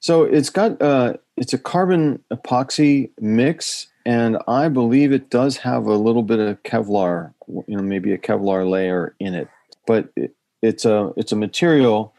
So 0.00 0.22
it's 0.22 0.50
got 0.50 0.80
uh, 0.80 1.14
it's 1.36 1.52
a 1.52 1.58
carbon 1.58 2.22
epoxy 2.32 3.10
mix, 3.20 3.86
and 4.06 4.38
I 4.48 4.68
believe 4.68 5.12
it 5.12 5.30
does 5.30 5.58
have 5.58 5.86
a 5.86 5.94
little 5.94 6.22
bit 6.22 6.38
of 6.38 6.62
Kevlar, 6.62 7.34
you 7.46 7.76
know, 7.76 7.82
maybe 7.82 8.12
a 8.12 8.18
Kevlar 8.18 8.68
layer 8.68 9.14
in 9.20 9.34
it. 9.34 9.48
But 9.86 10.10
it, 10.16 10.34
it's 10.62 10.84
a 10.84 11.12
it's 11.16 11.32
a 11.32 11.36
material 11.36 12.14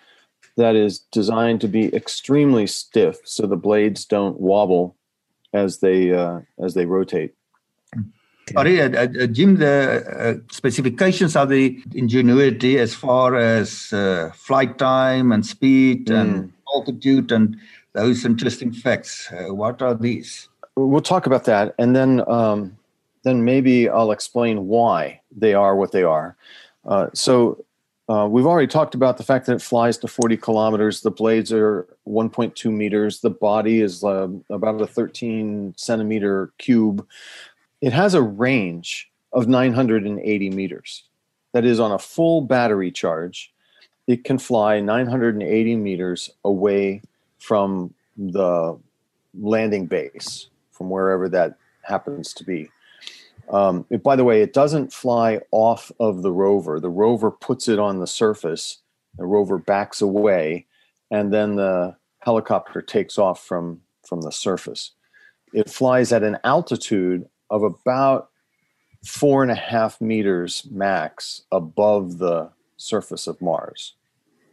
that 0.58 0.76
is 0.76 1.00
designed 1.12 1.62
to 1.62 1.68
be 1.68 1.94
extremely 1.96 2.68
stiff, 2.68 3.18
so 3.24 3.48
the 3.48 3.56
blades 3.56 4.06
don't 4.06 4.40
wobble 4.40 4.96
as 5.54 5.80
they 5.80 6.14
uh, 6.14 6.42
as 6.64 6.76
they 6.76 6.86
rotate. 6.86 7.34
Sorry, 8.54 8.82
uh, 8.82 8.90
uh, 8.90 9.28
Jim, 9.28 9.58
the 9.58 10.42
uh, 10.46 10.52
specifications 10.52 11.36
of 11.36 11.50
the 11.50 11.82
Ingenuity 11.94 12.80
as 12.80 12.94
far 12.94 13.36
as 13.36 13.92
uh, 13.94 14.32
flight 14.34 14.78
time 14.78 15.32
and 15.32 15.46
speed 15.46 16.08
mm. 16.08 16.20
and 16.20 16.54
altitude 16.74 17.32
and 17.32 17.58
those 17.94 18.26
interesting 18.26 18.72
facts. 18.72 19.32
Uh, 19.32 19.54
what 19.54 19.82
are 19.82 19.94
these? 19.94 20.50
We'll 20.76 21.02
talk 21.02 21.26
about 21.26 21.46
that, 21.46 21.76
and 21.78 21.96
then 21.96 22.28
um, 22.30 22.78
then 23.24 23.44
maybe 23.44 23.90
I'll 23.90 24.12
explain 24.12 24.68
why 24.68 25.22
they 25.36 25.54
are 25.54 25.76
what 25.76 25.92
they 25.92 26.04
are. 26.04 26.36
Uh, 26.86 27.08
so 27.14 27.64
we've 28.08 28.46
already 28.46 28.68
talked 28.68 28.96
about 28.96 29.18
the 29.18 29.24
fact 29.24 29.46
that 29.46 29.56
it 29.56 29.62
flies 29.62 29.98
to 30.00 30.08
40 30.08 30.38
kilometers. 30.38 31.02
The 31.02 31.12
blades 31.12 31.52
are 31.54 31.88
1.2 32.08 32.72
meters. 32.72 33.22
The 33.22 33.30
body 33.30 33.82
is 33.82 34.04
about 34.04 34.82
a 34.82 34.88
13 34.88 35.74
centimeter 35.78 36.52
cube. 36.58 37.06
It 37.82 37.94
has 37.94 38.14
a 38.14 38.22
range 38.22 39.12
of 39.34 39.48
980 39.48 40.50
meters. 40.52 41.04
That 41.54 41.66
is, 41.66 41.80
on 41.80 41.92
a 41.92 42.00
full 42.00 42.42
battery 42.42 42.92
charge, 42.92 43.54
it 44.08 44.24
can 44.24 44.38
fly 44.38 44.80
980 44.80 45.76
meters 45.76 46.30
away 46.46 47.02
from 47.40 47.94
the 48.18 48.78
landing 49.40 49.88
base, 49.88 50.48
from 50.72 50.90
wherever 50.90 51.28
that 51.30 51.56
happens 51.82 52.34
to 52.34 52.44
be. 52.44 52.70
Um, 53.50 53.86
it, 53.90 54.04
by 54.04 54.16
the 54.16 54.24
way, 54.24 54.42
it 54.42 54.54
doesn't 54.54 54.94
fly 54.94 55.40
off 55.52 55.92
of 56.00 56.22
the 56.22 56.32
rover. 56.32 56.80
The 56.80 56.90
rover 56.90 57.32
puts 57.32 57.68
it 57.68 57.80
on 57.80 58.00
the 58.00 58.08
surface, 58.08 58.78
the 59.18 59.26
rover 59.26 59.58
backs 59.58 60.02
away, 60.02 60.68
and 61.10 61.34
then 61.34 61.56
the 61.56 61.96
helicopter 62.20 62.82
takes 62.82 63.18
off 63.18 63.44
from, 63.44 63.82
from 64.08 64.22
the 64.22 64.32
surface. 64.32 64.92
It 65.54 65.70
flies 65.70 66.14
at 66.14 66.24
an 66.24 66.38
altitude 66.44 67.28
of 67.52 67.64
about 67.64 68.30
four 69.04 69.44
and 69.44 69.52
a 69.52 69.56
half 69.56 70.00
meters 70.00 70.66
max 70.72 71.44
above 71.52 72.18
the 72.18 72.50
surface 72.78 73.28
of 73.28 73.42
Mars. 73.42 73.94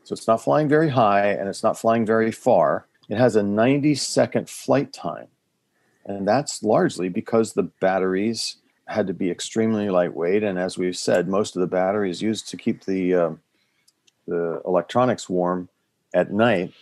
So 0.04 0.12
it's 0.12 0.26
not 0.26 0.42
flying 0.42 0.68
very 0.68 0.88
high 0.88 1.28
and 1.28 1.48
it's 1.48 1.62
not 1.62 1.78
flying 1.78 2.04
very 2.04 2.32
far. 2.32 2.86
It 3.08 3.16
has 3.16 3.36
a 3.36 3.42
90 3.42 3.94
second 3.94 4.50
flight 4.50 4.92
time. 4.92 5.28
And 6.04 6.26
that's 6.26 6.62
largely 6.62 7.08
because 7.08 7.52
the 7.52 7.64
batteries 7.64 8.56
had 8.86 9.06
to 9.06 9.14
be 9.14 9.30
extremely 9.30 9.90
lightweight. 9.90 10.42
And 10.42 10.58
as 10.58 10.78
we've 10.78 10.96
said, 10.96 11.28
most 11.28 11.54
of 11.54 11.60
the 11.60 11.66
batteries 11.66 12.22
used 12.22 12.48
to 12.48 12.56
keep 12.56 12.84
the, 12.84 13.14
uh, 13.14 13.30
the 14.26 14.62
electronics 14.64 15.28
warm 15.28 15.68
at 16.14 16.32
night. 16.32 16.72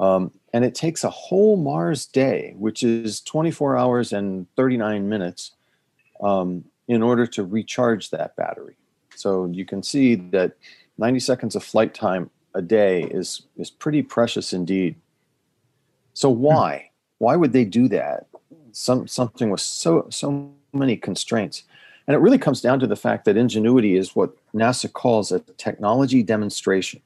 Um, 0.00 0.32
and 0.54 0.64
it 0.64 0.72
takes 0.72 1.02
a 1.02 1.10
whole 1.10 1.56
Mars 1.56 2.06
day, 2.06 2.54
which 2.56 2.84
is 2.84 3.20
24 3.22 3.76
hours 3.76 4.12
and 4.12 4.46
39 4.54 5.08
minutes, 5.08 5.50
um, 6.22 6.64
in 6.86 7.02
order 7.02 7.26
to 7.26 7.42
recharge 7.42 8.10
that 8.10 8.36
battery. 8.36 8.76
So 9.16 9.46
you 9.46 9.66
can 9.66 9.82
see 9.82 10.14
that 10.14 10.52
90 10.96 11.18
seconds 11.18 11.56
of 11.56 11.64
flight 11.64 11.92
time 11.92 12.30
a 12.54 12.62
day 12.62 13.02
is 13.02 13.42
is 13.56 13.68
pretty 13.68 14.00
precious 14.00 14.52
indeed. 14.52 14.94
So 16.12 16.32
hmm. 16.32 16.40
why? 16.40 16.90
Why 17.18 17.34
would 17.34 17.52
they 17.52 17.64
do 17.64 17.88
that? 17.88 18.28
Some 18.70 19.08
something 19.08 19.50
with 19.50 19.60
so 19.60 20.06
so 20.10 20.52
many 20.72 20.96
constraints. 20.96 21.64
And 22.06 22.14
it 22.14 22.18
really 22.18 22.38
comes 22.38 22.60
down 22.60 22.78
to 22.78 22.86
the 22.86 22.96
fact 22.96 23.24
that 23.24 23.36
ingenuity 23.36 23.96
is 23.96 24.14
what 24.14 24.36
NASA 24.54 24.92
calls 24.92 25.32
a 25.32 25.40
technology 25.40 26.22
demonstration. 26.22 27.00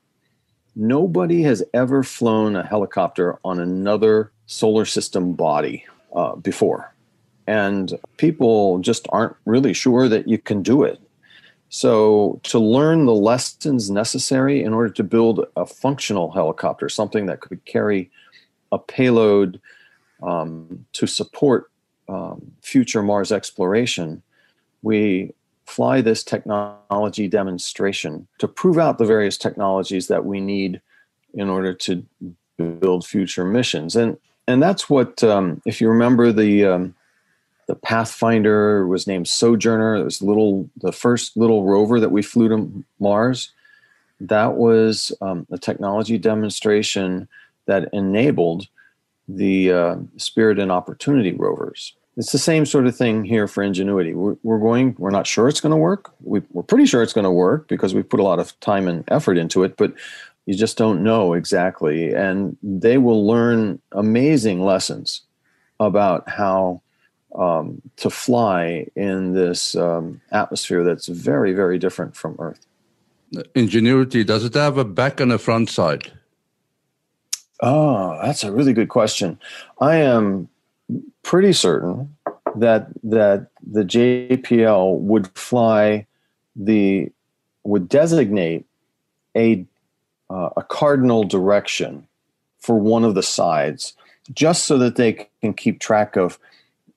Nobody 0.79 1.43
has 1.43 1.63
ever 1.75 2.03
flown 2.03 2.55
a 2.57 2.67
helicopter 2.67 3.39
on 3.45 3.59
another 3.59 4.33
solar 4.47 4.85
system 4.85 5.33
body 5.33 5.85
uh, 6.15 6.37
before. 6.37 6.95
And 7.47 7.99
people 8.17 8.79
just 8.79 9.07
aren't 9.11 9.37
really 9.45 9.73
sure 9.73 10.09
that 10.09 10.29
you 10.29 10.39
can 10.39 10.63
do 10.63 10.85
it. 10.85 11.01
So, 11.71 12.41
to 12.45 12.59
learn 12.59 13.05
the 13.05 13.15
lessons 13.15 13.91
necessary 13.91 14.63
in 14.63 14.73
order 14.73 14.89
to 14.95 15.05
build 15.05 15.45
a 15.55 15.67
functional 15.67 16.31
helicopter, 16.31 16.89
something 16.89 17.27
that 17.27 17.41
could 17.41 17.63
carry 17.67 18.11
a 18.73 18.79
payload 18.79 19.61
um, 20.23 20.87
to 20.95 21.07
support 21.07 21.71
um, 22.09 22.53
future 22.63 23.03
Mars 23.03 23.33
exploration, 23.33 24.23
we 24.81 25.35
fly 25.69 26.01
this 26.01 26.25
technology 26.25 27.29
demonstration 27.29 28.27
to 28.39 28.49
prove 28.49 28.79
out 28.79 28.99
the 28.99 29.05
various 29.05 29.37
technologies 29.37 30.09
that 30.09 30.25
we 30.25 30.41
need 30.41 30.81
in 31.35 31.49
order 31.49 31.75
to 31.75 32.05
build 32.81 33.07
future 33.07 33.45
missions. 33.45 33.95
And 33.95 34.17
and 34.47 34.63
that's 34.63 34.89
what, 34.89 35.23
um, 35.23 35.61
if 35.67 35.79
you 35.79 35.91
remember 35.91 36.33
the 36.33 36.65
um, 36.65 36.95
the 37.69 37.75
Pathfinder 37.75 38.87
was 38.87 39.07
named 39.07 39.29
Sojourner. 39.29 39.97
It 39.97 40.05
was 40.05 40.23
little 40.23 40.69
the 40.79 40.91
first 40.91 41.37
little 41.37 41.65
rover 41.65 42.01
that 42.01 42.11
we 42.11 42.23
flew 42.23 42.49
to 42.49 42.85
Mars. 42.99 43.53
That 44.21 44.55
was 44.55 45.13
um, 45.21 45.47
a 45.53 45.59
technology 45.59 46.19
demonstration 46.19 47.29
that 47.67 47.91
enabled 47.93 48.67
the 49.29 49.71
uh, 49.71 49.97
Spirit 50.17 50.59
and 50.59 50.73
Opportunity 50.73 51.33
rovers. 51.33 51.93
It's 52.19 52.33
the 52.33 52.39
same 52.39 52.67
sort 52.67 52.89
of 52.89 52.97
thing 52.97 53.25
here 53.25 53.47
for 53.47 53.63
Ingenuity. 53.63 54.13
We're, 54.13 54.37
we're 54.43 54.59
going. 54.59 54.97
We're 54.99 55.11
not 55.11 55.27
sure 55.27 55.49
it's 55.49 55.61
going 55.61 55.71
to 55.71 55.77
work. 55.77 56.13
We, 56.21 56.43
we're 56.51 56.65
pretty 56.65 56.85
sure 56.85 57.01
it's 57.01 57.13
going 57.13 57.25
to 57.25 57.31
work 57.31 57.69
because 57.69 57.95
we've 57.95 58.09
put 58.09 58.19
a 58.19 58.25
lot 58.25 58.41
of 58.41 58.59
time 58.59 58.89
and 58.89 59.05
effort 59.07 59.39
into 59.39 59.63
it. 59.63 59.77
But 59.77 59.95
you 60.45 60.55
just 60.55 60.77
don't 60.77 61.05
know 61.05 61.35
exactly, 61.35 62.13
and 62.13 62.57
they 62.61 62.99
will 62.99 63.25
learn 63.25 63.81
amazing 63.93 64.65
lessons 64.65 65.23
about 65.79 66.29
how 66.29 66.83
um, 67.37 67.81
to 67.99 68.11
fly 68.11 68.89
in 68.97 69.35
this 69.35 69.77
um, 69.77 70.21
atmosphere 70.33 70.83
that's 70.83 71.07
very, 71.07 71.53
very 71.53 71.79
different 71.79 72.17
from 72.17 72.35
Earth. 72.41 72.67
Ingenuity, 73.55 74.25
does 74.25 74.45
it 74.45 74.55
have 74.55 74.77
a 74.77 74.85
back 74.85 75.21
and 75.21 75.31
a 75.31 75.39
front 75.39 75.71
side? 75.71 76.11
Oh, 77.61 78.19
that's 78.23 78.43
a 78.43 78.51
really 78.51 78.73
good 78.73 78.89
question. 78.89 79.39
I 79.81 79.97
am 79.97 80.49
pretty 81.23 81.52
certain 81.52 82.16
that 82.57 82.88
that 83.02 83.49
the 83.66 83.85
JPL 83.85 84.99
would 84.99 85.28
fly 85.37 86.07
the 86.57 87.11
would 87.64 87.88
designate 87.88 88.66
a 89.37 89.66
uh, 90.30 90.50
a 90.57 90.62
cardinal 90.62 91.25
direction 91.25 92.07
for 92.59 92.78
one 92.78 93.04
of 93.04 93.14
the 93.14 93.23
sides, 93.23 93.95
just 94.33 94.64
so 94.64 94.78
that 94.78 94.97
they 94.97 95.28
can 95.40 95.54
keep 95.54 95.80
track 95.80 96.16
of 96.16 96.38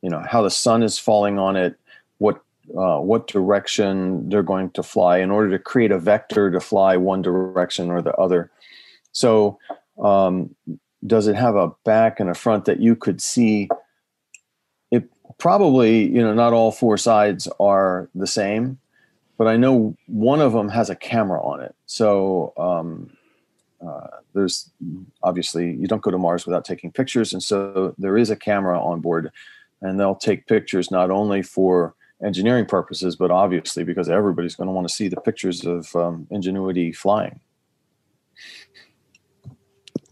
you 0.01 0.10
know 0.10 0.19
how 0.19 0.41
the 0.41 0.50
sun 0.50 0.83
is 0.83 0.98
falling 0.98 1.38
on 1.38 1.55
it, 1.55 1.75
what 2.17 2.41
uh, 2.77 3.00
what 3.00 3.27
direction 3.27 4.29
they're 4.29 4.43
going 4.43 4.71
to 4.71 4.83
fly 4.83 5.17
in 5.17 5.31
order 5.31 5.50
to 5.50 5.60
create 5.60 5.91
a 5.91 6.00
vector 6.00 6.50
to 6.50 6.60
fly 6.60 6.95
one 6.98 7.21
direction 7.21 7.89
or 7.89 8.01
the 8.01 8.13
other. 8.15 8.50
So 9.12 9.60
um, 10.01 10.55
does 11.05 11.27
it 11.27 11.36
have 11.36 11.55
a 11.55 11.72
back 11.84 12.20
and 12.20 12.29
a 12.29 12.34
front 12.34 12.65
that 12.65 12.79
you 12.79 12.96
could 12.96 13.22
see? 13.22 13.70
It 14.91 15.10
probably, 15.38 16.08
you 16.08 16.22
know, 16.22 16.34
not 16.34 16.53
all 16.53 16.72
four 16.72 16.98
sides 16.98 17.48
are 17.60 18.10
the 18.13 18.27
same, 18.27 18.79
but 19.38 19.47
I 19.47 19.58
know 19.58 19.95
one 20.08 20.41
of 20.41 20.54
them 20.54 20.69
has 20.69 20.89
a 20.89 20.95
camera 20.95 21.43
on 21.43 21.62
it. 21.62 21.76
So 21.86 22.54
um, 22.58 23.12
uh, 23.86 24.08
there's 24.34 24.69
obviously 25.23 25.73
you 25.73 25.88
don't 25.88 26.02
go 26.02 26.12
to 26.12 26.17
Mars 26.17 26.45
without 26.45 26.65
taking 26.65 26.91
pictures, 26.91 27.34
and 27.34 27.41
so 27.41 27.95
there 27.97 28.17
is 28.17 28.30
a 28.30 28.36
camera 28.36 28.80
on 28.80 28.99
board, 28.99 29.32
and 29.82 29.99
they'll 29.99 30.15
take 30.15 30.47
pictures 30.47 30.91
not 30.91 31.10
only 31.10 31.41
for 31.41 31.95
engineering 32.23 32.65
purposes, 32.65 33.15
but 33.15 33.32
obviously 33.32 33.84
because 33.84 34.10
everybody's 34.10 34.56
going 34.56 34.67
to 34.67 34.73
want 34.73 34.88
to 34.88 34.93
see 34.93 35.08
the 35.08 35.19
pictures 35.19 35.65
of 35.65 35.95
um, 35.95 36.28
Ingenuity 36.30 36.91
flying. 36.91 37.39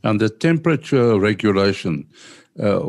And 0.03 0.19
the 0.19 0.29
temperature 0.29 1.19
regulation 1.19 2.07
uh, 2.61 2.81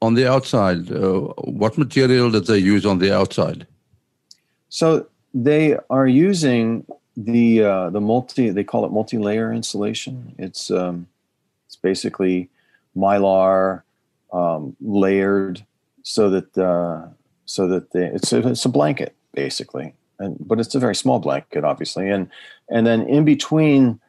on 0.00 0.14
the 0.14 0.30
outside, 0.30 0.90
uh, 0.90 1.20
what 1.44 1.78
material 1.78 2.30
did 2.30 2.46
they 2.46 2.58
use 2.58 2.86
on 2.86 2.98
the 2.98 3.14
outside? 3.14 3.66
So 4.68 5.06
they 5.32 5.76
are 5.90 6.06
using 6.06 6.86
the 7.16 7.62
uh, 7.62 7.90
the 7.90 8.00
multi 8.00 8.50
they 8.50 8.64
call 8.64 8.84
it 8.84 8.92
multi-layer 8.92 9.52
insulation. 9.52 10.34
It's 10.38 10.70
um, 10.70 11.06
it's 11.66 11.76
basically 11.76 12.48
mylar 12.96 13.82
um, 14.32 14.76
layered 14.80 15.64
so 16.02 16.30
that 16.30 16.58
uh, 16.58 17.08
so 17.46 17.68
that 17.68 17.92
the, 17.92 18.14
it's 18.14 18.32
a, 18.32 18.48
it's 18.48 18.64
a 18.64 18.68
blanket 18.68 19.14
basically, 19.32 19.94
and 20.18 20.36
but 20.40 20.58
it's 20.60 20.74
a 20.74 20.80
very 20.80 20.94
small 20.94 21.18
blanket 21.18 21.64
obviously, 21.64 22.10
and 22.10 22.28
and 22.68 22.86
then 22.86 23.02
in 23.02 23.24
between 23.24 24.00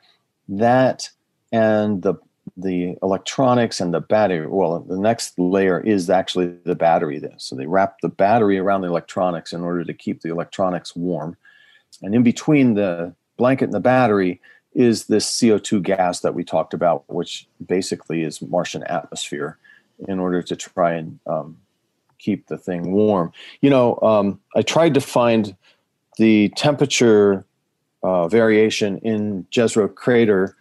that 0.48 1.10
and 1.52 2.02
the 2.02 2.16
the 2.58 2.96
electronics 3.02 3.82
and 3.82 3.94
the 3.94 4.00
battery. 4.00 4.48
Well, 4.48 4.80
the 4.80 4.98
next 4.98 5.38
layer 5.38 5.80
is 5.80 6.10
actually 6.10 6.56
the 6.64 6.76
battery. 6.76 7.20
Then, 7.20 7.38
so 7.38 7.56
they 7.56 7.66
wrap 7.66 8.00
the 8.02 8.10
battery 8.10 8.58
around 8.58 8.82
the 8.82 8.88
electronics 8.88 9.54
in 9.54 9.62
order 9.62 9.84
to 9.84 9.94
keep 9.94 10.22
the 10.22 10.32
electronics 10.32 10.96
warm. 10.96 11.36
And 12.02 12.16
in 12.16 12.24
between 12.24 12.76
the 12.76 13.14
blanket 13.38 13.66
and 13.66 13.74
the 13.74 13.80
battery 13.80 14.42
is 14.74 15.06
this 15.06 15.30
CO2 15.32 15.82
gas 15.82 16.20
that 16.22 16.36
we 16.36 16.44
talked 16.44 16.74
about, 16.74 17.04
which 17.08 17.48
basically 17.66 18.24
is 18.24 18.42
Martian 18.42 18.84
atmosphere, 18.84 19.58
in 20.08 20.20
order 20.20 20.42
to 20.42 20.56
try 20.56 20.94
and 20.94 21.20
um, 21.26 21.58
keep 22.20 22.48
the 22.48 22.58
thing 22.58 22.92
warm. 22.92 23.32
You 23.62 23.70
know, 23.70 24.00
um, 24.02 24.40
I 24.56 24.62
tried 24.62 24.94
to 24.96 25.02
find 25.02 25.56
the 26.18 26.50
temperature 26.50 27.46
uh, 28.04 28.28
variation 28.28 28.98
in 29.00 29.46
Jezero 29.52 29.94
crater, 29.94 30.56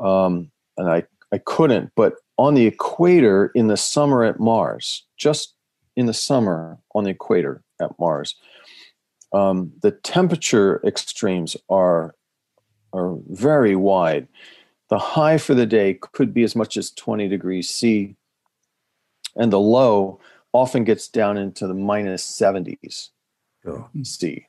um, 0.00 0.50
and 0.76 0.90
I 0.90 1.04
I 1.34 1.38
couldn't. 1.38 1.90
But 1.96 2.14
on 2.38 2.54
the 2.54 2.66
equator 2.66 3.50
in 3.56 3.66
the 3.66 3.76
summer 3.76 4.22
at 4.22 4.38
Mars, 4.38 5.02
just 5.16 5.54
in 5.96 6.06
the 6.06 6.14
summer 6.14 6.78
on 6.94 7.02
the 7.02 7.10
equator 7.10 7.64
at 7.80 7.98
Mars, 7.98 8.36
um, 9.32 9.72
the 9.82 9.90
temperature 9.90 10.80
extremes 10.86 11.56
are 11.68 12.14
are 12.92 13.16
very 13.28 13.74
wide. 13.74 14.28
The 14.90 14.98
high 14.98 15.38
for 15.38 15.54
the 15.54 15.66
day 15.66 15.94
could 15.94 16.32
be 16.32 16.44
as 16.44 16.54
much 16.54 16.76
as 16.76 16.92
20 16.92 17.26
degrees 17.26 17.68
C, 17.68 18.14
and 19.34 19.52
the 19.52 19.58
low 19.58 20.20
often 20.52 20.84
gets 20.84 21.08
down 21.08 21.36
into 21.36 21.66
the 21.66 21.74
minus 21.74 22.24
70s 22.24 23.08
oh. 23.66 23.88
C. 24.04 24.46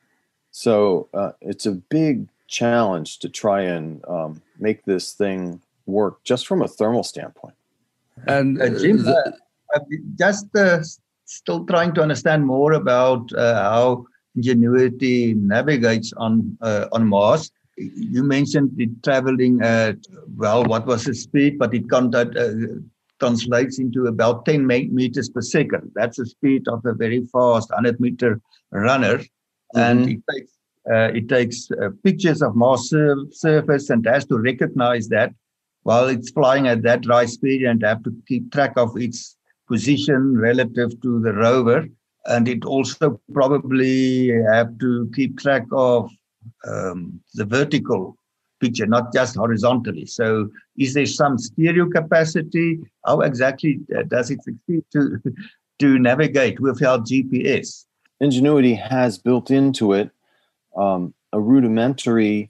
So 0.51 1.09
uh, 1.15 1.31
it's 1.41 1.65
a 1.65 1.71
big 1.71 2.27
challenge 2.47 3.17
to 3.19 3.29
try 3.29 3.61
and 3.63 4.05
um, 4.07 4.43
make 4.59 4.85
this 4.85 5.13
thing 5.13 5.61
work 5.85 6.23
just 6.23 6.47
from 6.47 6.61
a 6.61 6.67
thermal 6.67 7.03
standpoint. 7.03 7.55
And 8.27 8.61
uh, 8.61 8.69
Jim, 8.79 9.03
the, 9.03 9.33
uh, 9.75 9.79
just 10.17 10.47
uh, 10.55 10.79
still 11.25 11.65
trying 11.65 11.93
to 11.95 12.01
understand 12.01 12.45
more 12.45 12.73
about 12.73 13.31
uh, 13.33 13.55
how 13.55 14.05
Ingenuity 14.35 15.33
navigates 15.33 16.11
on 16.17 16.57
uh, 16.59 16.87
on 16.91 17.07
Mars. 17.07 17.51
You 17.77 18.21
mentioned 18.21 18.71
it 18.77 19.01
traveling 19.01 19.61
at 19.61 19.95
well, 20.35 20.65
what 20.65 20.85
was 20.85 21.05
the 21.05 21.13
speed? 21.13 21.57
But 21.57 21.73
it 21.73 21.89
can't, 21.89 22.13
uh, 22.13 22.25
translates 23.21 23.79
into 23.79 24.07
about 24.07 24.45
10 24.45 24.67
meters 24.67 25.29
per 25.29 25.39
second. 25.39 25.89
That's 25.95 26.17
the 26.17 26.25
speed 26.25 26.67
of 26.67 26.85
a 26.85 26.93
very 26.93 27.21
fast 27.31 27.69
100 27.69 28.01
meter 28.01 28.41
runner, 28.71 29.19
mm-hmm. 29.19 29.79
and 29.79 30.09
it 30.09 30.19
takes 30.29 30.51
it 30.87 31.29
takes 31.29 31.69
pictures 32.03 32.41
of 32.41 32.57
Mars 32.57 32.89
sur- 32.89 33.27
surface 33.31 33.89
and 33.89 34.05
has 34.05 34.25
to 34.25 34.37
recognize 34.37 35.07
that 35.07 35.33
while 35.85 36.07
it's 36.07 36.31
flying 36.31 36.67
at 36.67 36.81
that 36.81 37.05
high 37.05 37.27
speed 37.27 37.61
and 37.61 37.83
have 37.83 38.03
to 38.03 38.11
keep 38.27 38.51
track 38.51 38.73
of 38.75 38.97
its 38.97 39.37
position 39.67 40.35
relative 40.35 40.99
to 41.01 41.19
the 41.19 41.31
rover. 41.31 41.85
And 42.25 42.47
it 42.47 42.65
also 42.65 43.21
probably 43.31 44.29
have 44.51 44.79
to 44.79 45.09
keep 45.15 45.37
track 45.37 45.65
of 45.71 46.09
um, 46.67 47.21
the 47.35 47.45
vertical 47.45 48.17
picture, 48.59 48.87
not 48.87 49.13
just 49.13 49.35
horizontally. 49.35 50.07
So, 50.07 50.49
is 50.75 50.95
there 50.95 51.05
some 51.05 51.37
stereo 51.37 51.87
capacity? 51.87 52.79
How 53.05 53.21
exactly 53.21 53.79
uh, 53.95 54.03
does 54.07 54.31
it 54.31 54.41
succeed 54.43 54.83
to 54.93 55.21
to 55.79 55.99
navigate 55.99 56.59
without 56.59 57.05
GPS? 57.05 57.85
Ingenuity 58.19 58.73
has 58.73 59.19
built 59.19 59.51
into 59.51 59.93
it 59.93 60.09
um, 60.75 61.13
a 61.31 61.39
rudimentary 61.39 62.49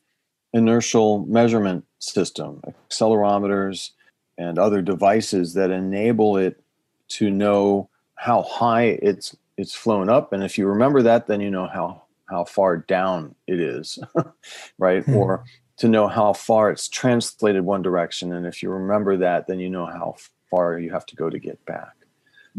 inertial 0.56 1.26
measurement 1.28 1.86
system, 2.00 2.62
accelerometers, 2.90 3.92
and 4.38 4.58
other 4.58 4.82
devices 4.82 5.54
that 5.54 5.70
enable 5.70 6.38
it 6.38 6.62
to 7.10 7.30
know 7.30 7.90
how 8.16 8.42
high 8.42 8.98
it's 9.02 9.36
it's 9.58 9.76
flown 9.76 10.10
up. 10.10 10.34
And 10.34 10.44
if 10.44 10.58
you 10.58 10.68
remember 10.68 11.02
that, 11.04 11.28
then 11.28 11.42
you 11.42 11.52
know 11.52 11.68
how 11.68 12.04
how 12.30 12.46
far 12.46 12.78
down 12.78 13.36
it 13.48 13.60
is, 13.60 14.00
right? 14.80 15.04
Hmm. 15.04 15.16
Or 15.16 15.46
to 15.78 15.90
know 15.90 16.08
how 16.08 16.32
far 16.32 16.72
it's 16.72 16.88
translated 16.88 17.66
one 17.66 17.82
direction. 17.82 18.34
And 18.34 18.46
if 18.46 18.64
you 18.64 18.70
remember 18.70 19.18
that, 19.18 19.48
then 19.48 19.60
you 19.60 19.70
know 19.70 19.86
how 19.86 20.16
far 20.50 20.80
you 20.80 20.90
have 20.92 21.06
to 21.08 21.16
go 21.18 21.30
to 21.30 21.38
get 21.38 21.64
back. 21.66 21.94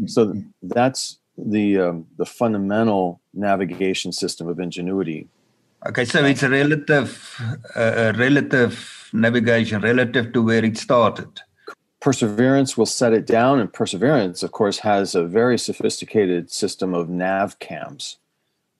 So 0.05 0.39
that's 0.61 1.17
the 1.35 1.79
um, 1.79 2.07
the 2.17 2.27
fundamental 2.27 3.19
navigation 3.33 4.11
system 4.11 4.47
of 4.47 4.59
ingenuity. 4.59 5.27
Okay, 5.85 6.05
so 6.05 6.25
it's 6.25 6.41
a 6.41 6.49
relative, 6.49 7.39
uh, 7.75 8.11
relative 8.17 9.09
navigation 9.13 9.79
relative 9.81 10.33
to 10.33 10.41
where 10.41 10.65
it 10.65 10.77
started. 10.77 11.29
Perseverance 11.99 12.75
will 12.75 12.87
set 12.87 13.13
it 13.13 13.27
down, 13.27 13.59
and 13.59 13.71
Perseverance, 13.71 14.41
of 14.41 14.51
course, 14.51 14.79
has 14.79 15.13
a 15.13 15.23
very 15.23 15.57
sophisticated 15.57 16.49
system 16.49 16.95
of 16.95 17.09
nav 17.09 17.59
cams 17.59 18.17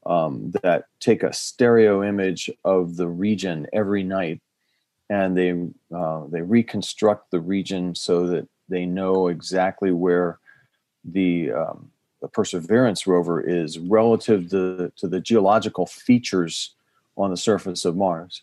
um, 0.08 0.52
that 0.64 0.86
take 1.00 1.22
a 1.22 1.34
stereo 1.34 2.04
image 2.04 2.50
of 2.66 2.96
the 2.96 3.08
region 3.08 3.68
every 3.74 4.04
night, 4.04 4.42
and 5.10 5.38
they 5.38 5.52
uh, 5.96 6.26
they 6.30 6.42
reconstruct 6.42 7.30
the 7.30 7.40
region 7.40 7.94
so 7.94 8.26
that 8.28 8.48
they 8.70 8.86
know 8.86 9.28
exactly 9.28 9.92
where 9.92 10.40
the 11.06 11.52
um, 11.52 11.92
the 12.22 12.28
Perseverance 12.28 13.06
rover 13.06 13.40
is 13.40 13.78
relative 13.78 14.50
to, 14.50 14.92
to 14.96 15.08
the 15.08 15.20
geological 15.20 15.86
features 15.86 16.74
on 17.18 17.32
the 17.32 17.38
surface 17.38 17.86
of 17.86 17.96
Mars. 17.96 18.42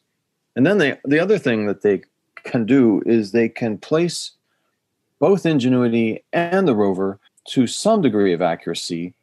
And 0.56 0.66
then 0.66 0.78
they, 0.78 0.98
the 1.04 1.18
other 1.18 1.38
thing 1.38 1.66
that 1.66 1.82
they 1.82 2.02
can 2.44 2.66
do 2.66 3.02
is 3.06 3.32
they 3.32 3.48
can 3.48 3.78
place 3.78 4.32
both 5.18 5.46
Ingenuity 5.46 6.22
and 6.32 6.68
the 6.68 6.74
rover 6.74 7.18
to 7.48 7.66
some 7.66 8.02
degree 8.02 8.32
of 8.32 8.42
accuracy 8.42 9.14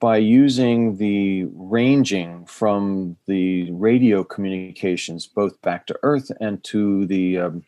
by 0.00 0.16
using 0.16 0.96
the 0.96 1.46
ranging 1.52 2.46
from 2.46 3.16
the 3.26 3.70
radio 3.72 4.22
communications 4.22 5.26
both 5.26 5.60
back 5.62 5.86
to 5.86 5.98
Earth 6.02 6.30
and 6.40 6.62
to 6.64 7.06
the 7.06 7.38
um, 7.38 7.64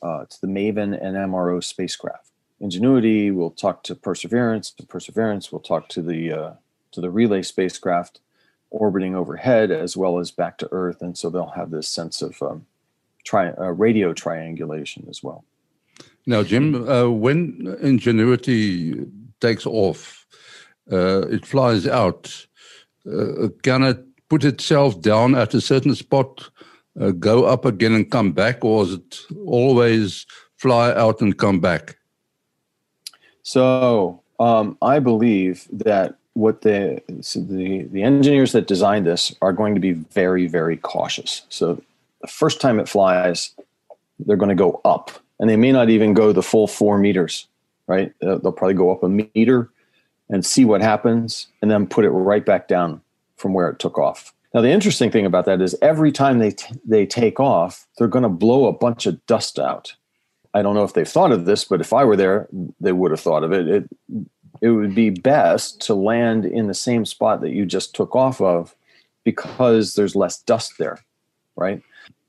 uh, 0.00 0.24
to 0.26 0.40
the 0.40 0.46
Maven 0.46 0.96
and 1.04 1.16
MRO 1.16 1.62
spacecraft. 1.62 2.30
Ingenuity 2.60 3.32
will 3.32 3.50
talk 3.50 3.82
to 3.84 3.96
Perseverance. 3.96 4.70
The 4.70 4.86
Perseverance 4.86 5.50
will 5.50 5.60
talk 5.60 5.88
to 5.88 6.02
the 6.02 6.32
uh, 6.32 6.52
to 6.92 7.00
the 7.00 7.10
relay 7.10 7.42
spacecraft 7.42 8.20
orbiting 8.70 9.14
overhead 9.14 9.70
as 9.70 9.96
well 9.96 10.18
as 10.18 10.30
back 10.30 10.58
to 10.58 10.68
Earth, 10.72 11.02
and 11.02 11.16
so 11.16 11.30
they'll 11.30 11.46
have 11.46 11.70
this 11.70 11.88
sense 11.88 12.22
of 12.22 12.40
um, 12.42 12.66
tri- 13.24 13.52
uh, 13.58 13.72
radio 13.72 14.12
triangulation 14.12 15.06
as 15.08 15.22
well. 15.22 15.44
Now, 16.26 16.42
Jim, 16.42 16.88
uh, 16.88 17.08
when 17.08 17.76
Ingenuity 17.80 19.06
takes 19.40 19.64
off, 19.66 20.26
uh, 20.92 21.26
it 21.28 21.46
flies 21.46 21.86
out. 21.86 22.46
Uh, 23.10 23.48
can 23.62 23.82
it 23.82 24.04
put 24.28 24.44
itself 24.44 25.00
down 25.00 25.34
at 25.34 25.54
a 25.54 25.60
certain 25.60 25.94
spot, 25.94 26.50
uh, 27.00 27.12
go 27.12 27.44
up 27.44 27.64
again 27.64 27.94
and 27.94 28.10
come 28.10 28.32
back, 28.32 28.64
or 28.64 28.82
is 28.82 28.94
it 28.94 29.20
always 29.46 30.26
fly 30.56 30.92
out 30.92 31.20
and 31.22 31.38
come 31.38 31.60
back? 31.60 31.96
So 33.42 34.22
um, 34.38 34.76
I 34.82 34.98
believe 34.98 35.66
that 35.72 36.17
what 36.38 36.62
the, 36.62 37.02
so 37.20 37.40
the 37.40 37.82
the 37.90 38.04
engineers 38.04 38.52
that 38.52 38.68
designed 38.68 39.06
this 39.06 39.34
are 39.42 39.52
going 39.52 39.74
to 39.74 39.80
be 39.80 39.92
very 39.92 40.46
very 40.46 40.76
cautious. 40.76 41.42
So 41.48 41.82
the 42.20 42.28
first 42.28 42.60
time 42.60 42.78
it 42.78 42.88
flies, 42.88 43.50
they're 44.20 44.36
going 44.36 44.48
to 44.48 44.54
go 44.54 44.80
up, 44.84 45.10
and 45.40 45.50
they 45.50 45.56
may 45.56 45.72
not 45.72 45.90
even 45.90 46.14
go 46.14 46.32
the 46.32 46.42
full 46.42 46.68
four 46.68 46.96
meters. 46.96 47.46
Right? 47.88 48.12
They'll, 48.20 48.38
they'll 48.38 48.52
probably 48.52 48.74
go 48.74 48.92
up 48.92 49.02
a 49.02 49.08
meter 49.08 49.70
and 50.30 50.44
see 50.44 50.64
what 50.64 50.80
happens, 50.80 51.48
and 51.60 51.70
then 51.70 51.86
put 51.86 52.04
it 52.04 52.10
right 52.10 52.44
back 52.44 52.68
down 52.68 53.00
from 53.36 53.52
where 53.52 53.68
it 53.68 53.78
took 53.78 53.98
off. 53.98 54.32
Now 54.54 54.60
the 54.60 54.70
interesting 54.70 55.10
thing 55.10 55.26
about 55.26 55.44
that 55.46 55.60
is 55.60 55.74
every 55.82 56.12
time 56.12 56.38
they 56.38 56.52
t- 56.52 56.74
they 56.84 57.04
take 57.04 57.40
off, 57.40 57.86
they're 57.98 58.06
going 58.06 58.22
to 58.22 58.28
blow 58.28 58.66
a 58.66 58.72
bunch 58.72 59.06
of 59.06 59.24
dust 59.26 59.58
out 59.58 59.96
I 60.54 60.62
don't 60.62 60.74
know 60.74 60.84
if 60.84 60.94
they've 60.94 61.08
thought 61.08 61.32
of 61.32 61.44
this, 61.44 61.64
but 61.64 61.80
if 61.80 61.92
I 61.92 62.04
were 62.04 62.16
there, 62.16 62.48
they 62.80 62.92
would 62.92 63.10
have 63.10 63.20
thought 63.20 63.44
of 63.44 63.52
it. 63.52 63.68
It 63.68 63.88
it 64.60 64.70
would 64.70 64.94
be 64.94 65.10
best 65.10 65.80
to 65.82 65.94
land 65.94 66.44
in 66.44 66.66
the 66.66 66.74
same 66.74 67.04
spot 67.04 67.40
that 67.40 67.52
you 67.52 67.66
just 67.66 67.94
took 67.94 68.14
off 68.14 68.40
of 68.40 68.74
because 69.24 69.94
there's 69.94 70.16
less 70.16 70.42
dust 70.42 70.74
there, 70.78 70.98
right? 71.56 71.82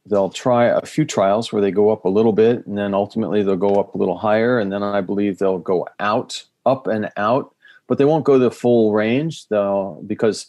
They'll 0.05 0.29
try 0.29 0.65
a 0.65 0.81
few 0.81 1.05
trials 1.05 1.51
where 1.51 1.61
they 1.61 1.71
go 1.71 1.91
up 1.91 2.05
a 2.05 2.09
little 2.09 2.33
bit 2.33 2.65
and 2.65 2.77
then 2.77 2.93
ultimately 2.93 3.43
they'll 3.43 3.55
go 3.55 3.75
up 3.75 3.93
a 3.93 3.97
little 3.97 4.17
higher 4.17 4.59
and 4.59 4.71
then 4.71 4.83
I 4.83 5.01
believe 5.01 5.37
they'll 5.37 5.59
go 5.59 5.87
out, 5.99 6.43
up 6.65 6.87
and 6.87 7.09
out, 7.17 7.53
but 7.87 7.97
they 7.97 8.05
won't 8.05 8.25
go 8.25 8.39
the 8.39 8.51
full 8.51 8.91
range. 8.91 9.47
They'll 9.47 10.01
because 10.05 10.47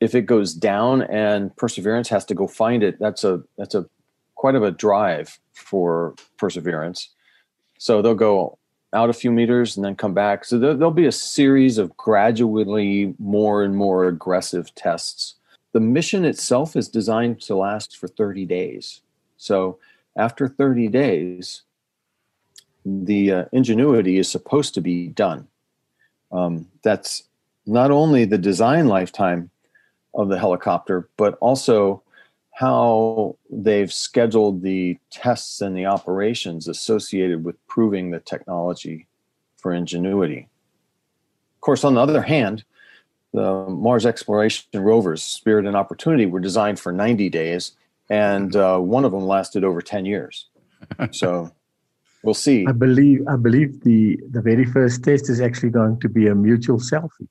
if 0.00 0.14
it 0.14 0.22
goes 0.22 0.52
down 0.52 1.02
and 1.02 1.56
perseverance 1.56 2.08
has 2.08 2.24
to 2.26 2.34
go 2.34 2.46
find 2.46 2.82
it, 2.82 2.98
that's 2.98 3.24
a 3.24 3.42
that's 3.56 3.74
a 3.74 3.86
quite 4.34 4.54
of 4.54 4.62
a 4.62 4.70
drive 4.70 5.38
for 5.54 6.14
perseverance. 6.36 7.10
So 7.78 8.02
they'll 8.02 8.14
go 8.14 8.58
out 8.92 9.10
a 9.10 9.14
few 9.14 9.30
meters 9.30 9.76
and 9.76 9.84
then 9.84 9.96
come 9.96 10.14
back. 10.14 10.44
So 10.44 10.58
there, 10.58 10.74
will 10.74 10.90
be 10.90 11.06
a 11.06 11.12
series 11.12 11.78
of 11.78 11.96
gradually 11.96 13.14
more 13.18 13.62
and 13.62 13.76
more 13.76 14.06
aggressive 14.06 14.74
tests. 14.74 15.34
The 15.72 15.80
mission 15.80 16.24
itself 16.24 16.76
is 16.76 16.88
designed 16.88 17.40
to 17.42 17.56
last 17.56 17.98
for 17.98 18.08
30 18.08 18.46
days. 18.46 19.02
So 19.36 19.78
after 20.16 20.48
30 20.48 20.88
days, 20.88 21.62
the 22.84 23.32
uh, 23.32 23.44
ingenuity 23.52 24.18
is 24.18 24.30
supposed 24.30 24.74
to 24.74 24.80
be 24.80 25.08
done. 25.08 25.48
Um, 26.32 26.68
that's 26.82 27.24
not 27.66 27.90
only 27.90 28.24
the 28.24 28.38
design 28.38 28.86
lifetime 28.86 29.50
of 30.14 30.28
the 30.28 30.38
helicopter, 30.38 31.08
but 31.16 31.36
also 31.40 32.02
how 32.56 33.36
they've 33.50 33.92
scheduled 33.92 34.62
the 34.62 34.98
tests 35.10 35.60
and 35.60 35.76
the 35.76 35.84
operations 35.84 36.66
associated 36.66 37.44
with 37.44 37.54
proving 37.66 38.10
the 38.10 38.20
technology 38.20 39.06
for 39.58 39.74
ingenuity. 39.74 40.48
Of 41.56 41.60
course, 41.60 41.84
on 41.84 41.92
the 41.92 42.00
other 42.00 42.22
hand, 42.22 42.64
the 43.34 43.66
Mars 43.68 44.06
exploration 44.06 44.64
rovers, 44.72 45.22
Spirit 45.22 45.66
and 45.66 45.76
Opportunity, 45.76 46.24
were 46.24 46.40
designed 46.40 46.80
for 46.80 46.92
90 46.92 47.28
days, 47.28 47.72
and 48.08 48.56
uh, 48.56 48.78
one 48.78 49.04
of 49.04 49.12
them 49.12 49.26
lasted 49.26 49.62
over 49.62 49.82
10 49.82 50.06
years. 50.06 50.46
So 51.12 51.50
we'll 52.22 52.32
see. 52.32 52.64
I 52.66 52.72
believe 52.72 53.26
I 53.28 53.36
believe 53.36 53.82
the 53.82 54.18
the 54.30 54.40
very 54.40 54.64
first 54.64 55.02
test 55.02 55.28
is 55.28 55.40
actually 55.40 55.70
going 55.70 55.98
to 56.00 56.08
be 56.08 56.26
a 56.28 56.34
mutual 56.34 56.78
selfie 56.78 57.28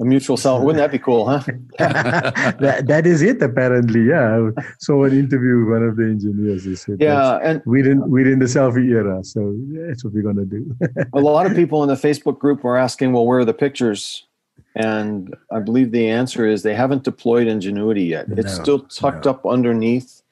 a 0.00 0.04
mutual 0.04 0.36
self. 0.36 0.62
Wouldn't 0.62 0.82
that 0.82 0.90
be 0.90 0.98
cool, 0.98 1.28
huh? 1.28 1.42
that, 1.78 2.84
that 2.86 3.06
is 3.06 3.20
it, 3.20 3.42
apparently. 3.42 4.04
Yeah. 4.04 4.50
So 4.78 5.04
an 5.04 5.12
interview 5.12 5.60
with 5.60 5.68
one 5.68 5.82
of 5.82 5.96
the 5.96 6.04
engineers. 6.04 6.64
He 6.64 6.74
said, 6.74 6.96
yeah, 7.00 7.38
and 7.42 7.62
we're 7.66 7.90
in 7.90 8.10
we're 8.10 8.30
in 8.32 8.38
the 8.38 8.46
selfie 8.46 8.88
era, 8.88 9.22
so 9.22 9.54
that's 9.72 10.02
what 10.02 10.14
we're 10.14 10.22
gonna 10.22 10.46
do. 10.46 10.74
a 11.12 11.20
lot 11.20 11.46
of 11.46 11.54
people 11.60 11.82
in 11.82 11.88
the 11.88 11.94
Facebook 11.94 12.38
group 12.38 12.64
were 12.64 12.76
asking, 12.76 13.12
"Well, 13.12 13.26
where 13.26 13.40
are 13.40 13.44
the 13.44 13.54
pictures?" 13.54 14.26
And 14.74 15.36
I 15.50 15.58
believe 15.58 15.90
the 15.90 16.08
answer 16.08 16.46
is 16.46 16.62
they 16.62 16.74
haven't 16.74 17.02
deployed 17.02 17.46
Ingenuity 17.46 18.04
yet. 18.04 18.26
It's 18.30 18.56
no, 18.58 18.62
still 18.62 18.78
tucked 18.80 19.24
no. 19.24 19.32
up 19.32 19.44
underneath 19.44 20.22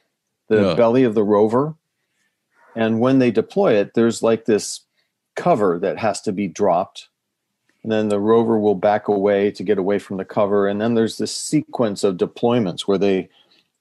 the 0.48 0.61
no. 0.61 0.74
belly 0.76 1.02
of 1.02 1.14
the 1.14 1.24
rover. 1.24 1.74
And 2.76 3.00
when 3.00 3.18
they 3.18 3.33
deploy 3.33 3.74
it, 3.74 3.94
there's 3.94 4.22
like 4.22 4.44
this 4.44 4.83
cover 5.35 5.78
that 5.81 5.98
has 5.98 6.20
to 6.22 6.33
be 6.33 6.46
dropped 6.46 7.09
and 7.83 7.93
then 7.93 8.09
the 8.09 8.21
rover 8.21 8.59
will 8.59 8.75
back 8.75 9.09
away 9.09 9.51
to 9.53 9.62
get 9.62 9.79
away 9.79 9.99
from 9.99 10.17
the 10.17 10.25
cover. 10.25 10.67
And 10.67 10.81
then 10.81 10.95
there's 10.95 11.19
this 11.19 11.35
sequence 11.35 12.05
of 12.05 12.17
deployments 12.17 12.83
where 12.83 12.99
they 12.99 13.29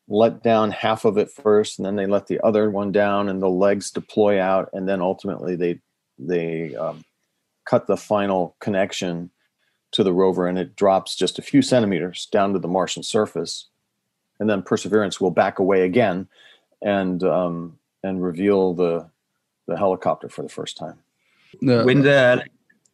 let 0.08 0.44
down 0.44 0.72
half 0.72 1.04
of 1.04 1.18
it 1.18 1.32
first 1.32 1.78
and 1.78 1.86
then 1.86 1.96
they 1.96 2.06
let 2.06 2.28
the 2.28 2.40
other 2.46 2.70
one 2.70 2.92
down 2.92 3.28
and 3.28 3.42
the 3.42 3.50
legs 3.50 3.92
deploy 3.92 4.40
out 4.40 4.70
and 4.72 4.88
then 4.88 5.02
ultimately 5.02 5.56
they 5.56 5.80
they 6.18 6.74
um, 6.76 7.04
cut 7.66 7.88
the 7.88 7.98
final 7.98 8.56
connection 8.60 9.30
to 9.92 10.04
the 10.04 10.14
rover 10.14 10.48
and 10.48 10.58
it 10.58 10.76
drops 10.76 11.16
just 11.16 11.40
a 11.40 11.42
few 11.42 11.62
centimeters 11.62 12.28
down 12.28 12.54
to 12.54 12.60
the 12.60 12.68
martian 12.68 13.04
surface. 13.04 13.68
And 14.40 14.50
then 14.50 14.62
perseverance 14.62 15.20
will 15.20 15.32
back 15.32 15.60
away 15.60 15.82
again 15.82 16.28
and 16.82 17.24
um, 17.24 17.78
and 18.04 18.24
reveal 18.24 18.74
the 18.74 19.10
the 19.68 19.78
helicopter 19.78 20.30
for 20.30 20.44
the 20.44 20.50
first 20.50 20.78
time. 20.78 21.00
When 21.84 22.02
the 22.04 22.46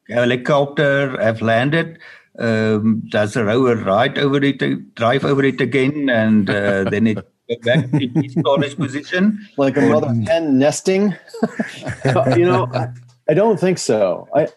helicopter 0.10 1.22
have 1.22 1.42
landed. 1.42 2.00
Um, 2.40 3.04
does 3.10 3.34
the 3.34 3.46
rover 3.46 3.76
ride 3.76 4.18
over 4.18 4.44
it, 4.44 4.96
drive 4.96 5.24
over 5.24 5.44
it 5.44 5.62
again, 5.62 6.10
and 6.10 6.50
uh, 6.50 6.84
then 6.90 7.08
it 7.08 7.16
go 7.16 7.56
back 7.64 7.92
to 7.92 8.12
its 8.16 8.34
storage 8.34 8.76
position? 8.76 9.48
Like 9.58 9.78
a 9.78 9.82
mother 9.82 10.14
hen 10.28 10.58
nesting? 10.58 11.16
you 12.36 12.46
know, 12.46 12.68
I, 12.74 12.88
I, 13.30 13.34
don't 13.36 13.60
think 13.60 13.78
so. 13.78 14.28
I, 14.36 14.48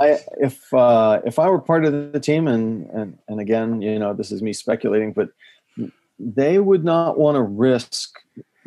I, 0.00 0.18
if 0.40 0.74
uh, 0.74 1.20
if 1.24 1.38
I 1.38 1.48
were 1.48 1.60
part 1.60 1.84
of 1.84 2.12
the 2.12 2.18
team, 2.18 2.48
and, 2.48 2.86
and 2.90 3.18
and 3.28 3.40
again, 3.40 3.82
you 3.82 3.98
know, 3.98 4.14
this 4.14 4.32
is 4.32 4.42
me 4.42 4.52
speculating, 4.52 5.12
but 5.12 5.28
they 6.18 6.58
would 6.58 6.84
not 6.84 7.18
want 7.18 7.36
to 7.36 7.42
risk 7.42 8.18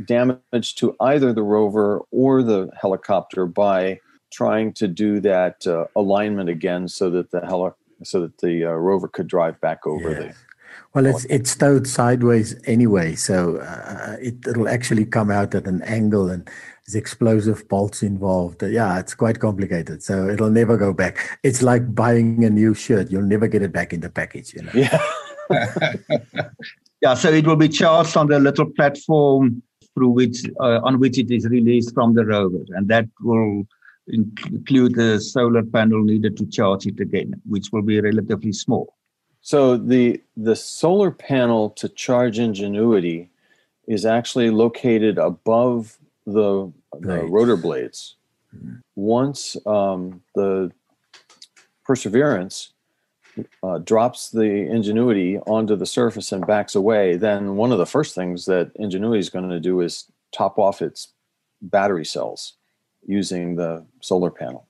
damage 0.06 0.76
to 0.76 0.96
either 1.00 1.34
the 1.34 1.44
rover 1.44 2.02
or 2.12 2.44
the 2.44 2.70
helicopter 2.80 3.46
by 3.46 4.00
trying 4.36 4.74
to 4.74 4.88
do 4.88 5.20
that 5.22 5.66
uh, 5.66 5.86
alignment 5.96 6.50
again 6.50 6.88
so 6.88 7.10
that 7.10 7.32
the 7.32 7.42
heli- 7.42 7.72
so 8.04 8.22
that 8.22 8.38
the 8.40 8.66
uh, 8.66 8.72
rover 8.72 9.08
could 9.08 9.28
drive 9.28 9.60
back 9.62 9.88
over 9.88 10.12
yeah. 10.12 10.20
the 10.20 10.36
Well, 10.94 11.06
it's 11.06 11.26
it's 11.26 11.52
stowed 11.52 11.88
sideways 11.88 12.56
anyway, 12.66 13.16
so 13.16 13.58
uh, 13.58 14.18
it 14.20 14.36
it'll 14.48 14.68
actually 14.68 15.06
come 15.06 15.32
out 15.32 15.56
at 15.56 15.68
an 15.68 15.82
angle 15.84 16.30
and 16.30 16.50
there's 16.86 16.96
explosive 16.96 17.68
bolts 17.70 18.04
involved. 18.04 18.62
Uh, 18.64 18.68
yeah, 18.68 19.00
it's 19.00 19.16
quite 19.16 19.40
complicated. 19.40 20.04
So 20.04 20.28
it'll 20.28 20.52
never 20.52 20.78
go 20.78 20.94
back. 20.94 21.40
It's 21.44 21.62
like 21.62 21.96
buying 21.96 22.44
a 22.44 22.50
new 22.50 22.74
shirt. 22.74 23.12
You'll 23.12 23.32
never 23.36 23.48
get 23.48 23.62
it 23.62 23.72
back 23.72 23.94
in 23.94 24.02
the 24.02 24.10
package, 24.10 24.54
you 24.54 24.64
know. 24.64 24.72
Yeah. 24.74 25.02
yeah, 27.02 27.14
so 27.14 27.32
it 27.32 27.46
will 27.48 27.56
be 27.56 27.70
charged 27.70 28.18
on 28.18 28.28
the 28.28 28.40
little 28.40 28.66
platform 28.66 29.62
through 29.94 30.10
which 30.10 30.44
uh, 30.60 30.80
on 30.84 31.00
which 31.00 31.18
it 31.18 31.32
is 31.32 31.48
released 31.48 31.94
from 31.94 32.14
the 32.16 32.26
rover 32.26 32.64
and 32.76 32.88
that 32.90 33.08
will 33.22 33.66
include 34.08 34.96
the 34.96 35.20
solar 35.20 35.64
panel 35.64 36.04
needed 36.04 36.38
to 36.38 36.46
charge 36.46 36.86
it 36.86 37.00
again, 37.00 37.42
which 37.48 37.72
will 37.72 37.82
be 37.82 38.00
relatively 38.00 38.54
small. 38.54 38.96
So 39.42 39.78
the 39.78 40.22
the 40.36 40.56
solar 40.56 41.12
panel 41.12 41.70
to 41.72 41.90
charge 41.90 42.40
Ingenuity 42.40 43.30
is 43.88 44.06
actually 44.06 44.50
located 44.50 45.18
above 45.18 45.98
the, 46.26 46.72
the 47.00 47.24
rotor 47.26 47.56
blades. 47.56 48.16
Once 48.96 49.56
um, 49.68 50.22
the 50.34 50.72
Perseverance 51.84 52.72
uh, 53.62 53.78
drops 53.80 54.32
the 54.32 54.44
Ingenuity 54.44 55.38
onto 55.40 55.76
the 55.76 55.86
surface 55.86 56.32
and 56.32 56.48
backs 56.48 56.74
away, 56.74 57.16
then 57.16 57.56
one 57.56 57.72
of 57.72 57.78
the 57.78 57.86
first 57.86 58.16
things 58.16 58.46
that 58.46 58.72
Ingenuity 58.76 59.20
is 59.20 59.30
going 59.30 59.50
to 59.50 59.60
do 59.60 59.82
is 59.82 60.06
top 60.32 60.58
off 60.58 60.82
its 60.82 61.10
battery 61.62 62.06
cells 62.06 62.54
using 63.06 63.56
the 63.56 63.86
solar 64.02 64.32
panel. 64.32 64.68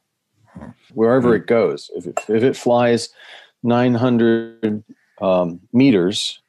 Wherever 0.93 1.30
mm-hmm. 1.30 1.43
it 1.43 1.48
goes, 1.48 1.91
if 1.95 2.08
it, 2.08 2.19
if 2.30 2.43
it 2.43 2.56
flies 2.56 3.10
900 3.63 4.84
um, 5.21 5.60
meters, 5.74 6.39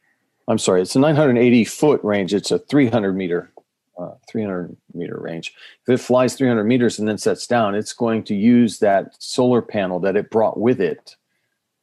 I'm 0.48 0.58
sorry, 0.58 0.82
it's 0.82 0.94
a 0.94 1.00
980 1.00 1.64
foot 1.64 2.00
range. 2.04 2.32
It's 2.32 2.50
a 2.50 2.58
300 2.58 3.12
meter, 3.14 3.50
uh, 3.98 4.12
300 4.28 4.76
meter 4.94 5.18
range. 5.20 5.52
If 5.86 5.94
it 5.94 6.00
flies 6.00 6.34
300 6.34 6.64
meters 6.64 6.98
and 6.98 7.08
then 7.08 7.18
sets 7.18 7.46
down, 7.46 7.74
it's 7.74 7.92
going 7.92 8.22
to 8.24 8.34
use 8.34 8.78
that 8.78 9.20
solar 9.20 9.62
panel 9.62 9.98
that 10.00 10.16
it 10.16 10.30
brought 10.30 10.58
with 10.58 10.80
it 10.80 11.16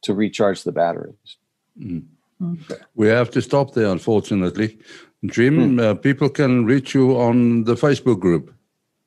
to 0.02 0.14
recharge 0.14 0.62
the 0.62 0.72
batteries. 0.72 1.36
Mm. 1.78 2.04
Okay. 2.42 2.82
We 2.94 3.08
have 3.08 3.30
to 3.32 3.42
stop 3.42 3.74
there, 3.74 3.88
unfortunately. 3.88 4.78
Jim, 5.26 5.76
mm. 5.76 5.82
uh, 5.82 5.94
people 5.94 6.28
can 6.28 6.64
reach 6.64 6.94
you 6.94 7.18
on 7.18 7.64
the 7.64 7.74
Facebook 7.74 8.20
group. 8.20 8.54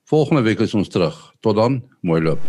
Volgende 0.03 0.41
week 0.41 0.59
is 0.59 0.73
ons 0.73 0.87
terug. 0.87 1.33
Tot 1.39 1.55
dan, 1.55 1.83
mooi 2.01 2.21
loop. 2.21 2.39